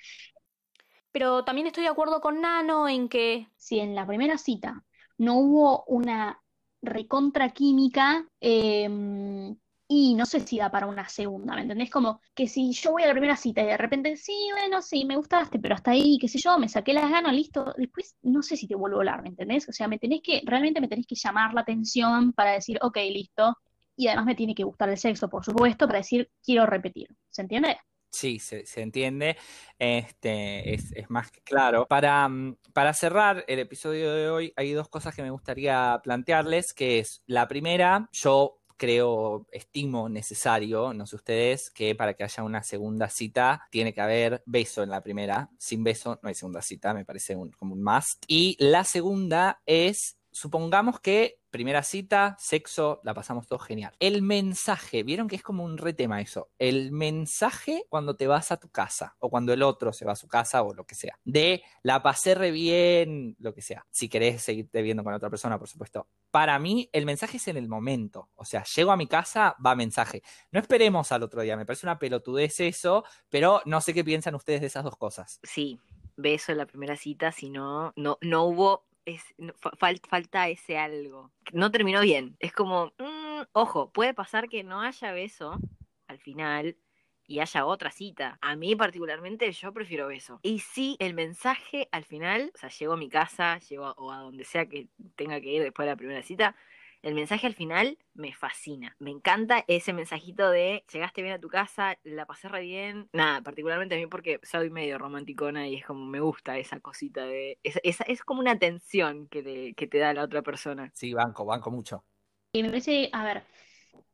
[1.11, 4.83] Pero también estoy de acuerdo con Nano en que si en la primera cita
[5.17, 6.41] no hubo una
[6.81, 9.55] recontra química, em,
[9.87, 11.91] y no sé si da para una segunda, ¿me entendés?
[11.91, 15.05] Como que si yo voy a la primera cita y de repente, sí, bueno, sí,
[15.05, 18.41] me gustaste, pero hasta ahí, qué sé yo, me saqué las ganas, listo, después no
[18.41, 19.69] sé si te vuelvo a hablar, ¿me entendés?
[19.69, 22.97] O sea, me tenés que, realmente me tenés que llamar la atención para decir, ok,
[23.11, 23.57] listo,
[23.95, 27.43] y además me tiene que gustar el sexo, por supuesto, para decir, quiero repetir, ¿se
[27.43, 27.77] entiende?
[28.15, 29.35] Sí, se, entiende,
[29.77, 31.85] este, es, más que claro.
[31.85, 36.73] Para, mm, para cerrar el episodio de hoy, hay dos cosas que me gustaría plantearles,
[36.73, 42.43] que es la primera, yo creo, estimo necesario, no sé ustedes, que para que haya
[42.43, 45.49] una segunda cita tiene que haber beso en la primera.
[45.57, 48.23] Sin beso no hay segunda cita, me parece como un must.
[48.27, 53.93] Y la segunda es, supongamos que primera cita, sexo, la pasamos todo genial.
[53.99, 56.49] El mensaje, vieron que es como un retema eso.
[56.59, 60.17] El mensaje cuando te vas a tu casa o cuando el otro se va a
[60.17, 61.17] su casa o lo que sea.
[61.23, 63.85] De la pasé re bien, lo que sea.
[63.89, 66.09] Si querés seguirte viendo con otra persona, por supuesto.
[66.31, 68.29] Para mí, el mensaje es en el momento.
[68.35, 70.21] O sea, llego a mi casa, va mensaje.
[70.51, 71.55] No esperemos al otro día.
[71.55, 75.39] Me parece una pelotudez eso, pero no sé qué piensan ustedes de esas dos cosas.
[75.43, 75.79] Sí,
[76.17, 79.35] beso en la primera cita, si no, no, no hubo es,
[80.09, 81.31] falta ese algo.
[81.53, 82.35] No terminó bien.
[82.39, 85.59] Es como, mm, ojo, puede pasar que no haya beso
[86.07, 86.77] al final
[87.27, 88.37] y haya otra cita.
[88.41, 90.39] A mí particularmente yo prefiero beso.
[90.43, 94.19] Y si el mensaje al final, o sea, llego a mi casa, llego o a
[94.19, 96.55] donde sea que tenga que ir después de la primera cita,
[97.05, 98.95] el mensaje al final me fascina.
[98.97, 103.07] Me encanta ese mensajito de llegaste bien a tu casa, la pasé re bien.
[103.13, 107.23] Nada, particularmente a mí porque soy medio romanticona y es como me gusta esa cosita
[107.27, 107.59] de.
[107.61, 110.91] Es, es, como una tensión que te, que te da la otra persona.
[110.95, 112.03] Sí, banco, banco mucho.
[112.51, 113.43] Y me parece, a ver,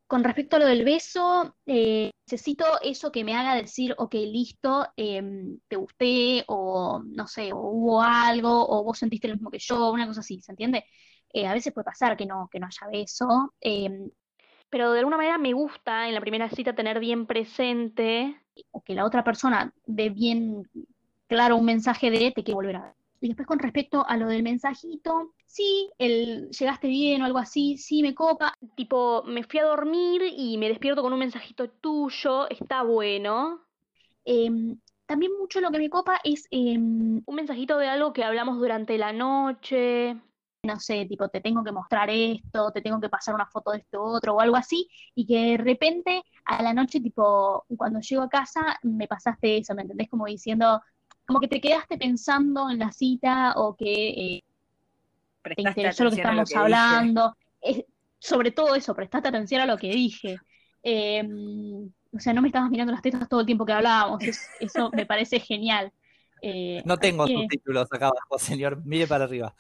[0.06, 4.86] con respecto a lo del beso, eh, necesito eso que me haga decir, ok, listo,
[4.98, 9.60] em, te gusté, o no sé, o hubo algo, o vos sentiste lo mismo que
[9.60, 10.84] yo, una cosa así, ¿se entiende?
[11.34, 13.54] Eh, a veces puede pasar que no, que no haya beso.
[13.62, 14.10] Em,
[14.70, 18.96] pero de alguna manera me gusta en la primera cita tener bien presente o que
[18.96, 20.64] la otra persona dé bien
[21.28, 22.94] claro un mensaje de te quiero volver a ver.
[23.20, 27.78] Y después con respecto a lo del mensajito, sí, el llegaste bien o algo así,
[27.78, 28.54] sí me copa.
[28.76, 33.62] Tipo, me fui a dormir y me despierto con un mensajito tuyo, está bueno.
[34.26, 38.58] Em, también mucho lo que me copa es em, un mensajito de algo que hablamos
[38.58, 40.18] durante la noche
[40.64, 43.80] no sé, tipo, te tengo que mostrar esto, te tengo que pasar una foto de
[43.80, 48.22] esto otro o algo así, y que de repente a la noche, tipo, cuando llego
[48.22, 50.10] a casa, me pasaste eso, ¿me entendés?
[50.10, 50.82] Como diciendo,
[51.26, 54.44] como que te quedaste pensando en la cita o que eh,
[55.56, 57.36] te interesó lo que estamos hablando.
[58.20, 60.38] sobre todo eso, prestaste atención a lo que dije.
[60.84, 64.24] Em, o sea, no me estabas mirando las tetas todo el tiempo que hablábamos,
[64.60, 65.92] eso me parece genial.
[66.44, 69.56] Eh, no tengo subtítulos acá abajo, señor, mire para arriba.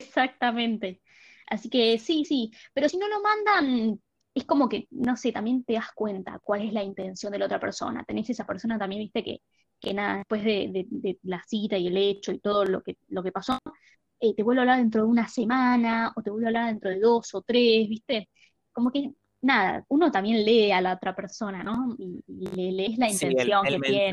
[0.00, 1.00] Exactamente.
[1.46, 4.00] Así que sí, sí, pero si no lo mandan,
[4.34, 7.46] es como que, no sé, también te das cuenta cuál es la intención de la
[7.46, 8.04] otra persona.
[8.04, 9.42] Tenés esa persona también, viste, que,
[9.80, 13.32] que nada, después de, la cita y el hecho y todo lo que, lo que
[13.32, 13.58] pasó,
[14.20, 16.90] eh, te vuelve a hablar dentro de una semana o te vuelve a hablar dentro
[16.90, 18.28] de dos o tres, viste.
[18.72, 21.96] Como que, nada, uno también lee a la otra persona, ¿no?
[21.98, 24.12] Y, le lees la intención que tiene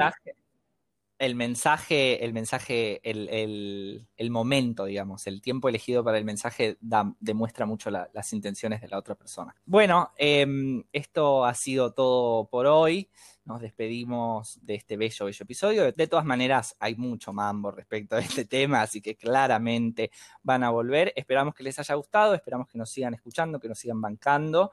[1.19, 6.77] el mensaje, el mensaje, el, momento, digamos, el tiempo elegido para el mensaje
[7.19, 9.55] demuestra mucho las intenciones de la otra persona.
[9.65, 13.09] Bueno, em, esto ha sido todo por hoy.
[13.45, 15.91] Nos despedimos de este bello, bello episodio.
[15.91, 20.11] De todas maneras, hay mucho mambo respecto a este tema, así que claramente
[20.43, 21.13] van a volver.
[21.15, 24.71] Esperamos que les haya gustado, esperamos que nos sigan escuchando, que nos sigan bancando.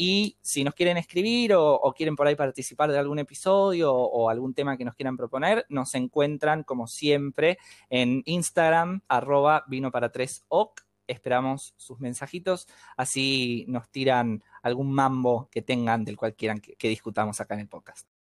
[0.00, 4.54] Y si nos quieren escribir o, quieren por ahí participar de algún episodio o, algún
[4.54, 7.58] tema que nos quieran proponer, nos encuentran como siempre
[7.90, 10.12] en Instagram, arroba vino para.
[11.08, 17.40] Esperamos sus mensajitos, así nos tiran algún mambo que tengan del cual quieran que discutamos
[17.40, 18.17] acá en el podcast.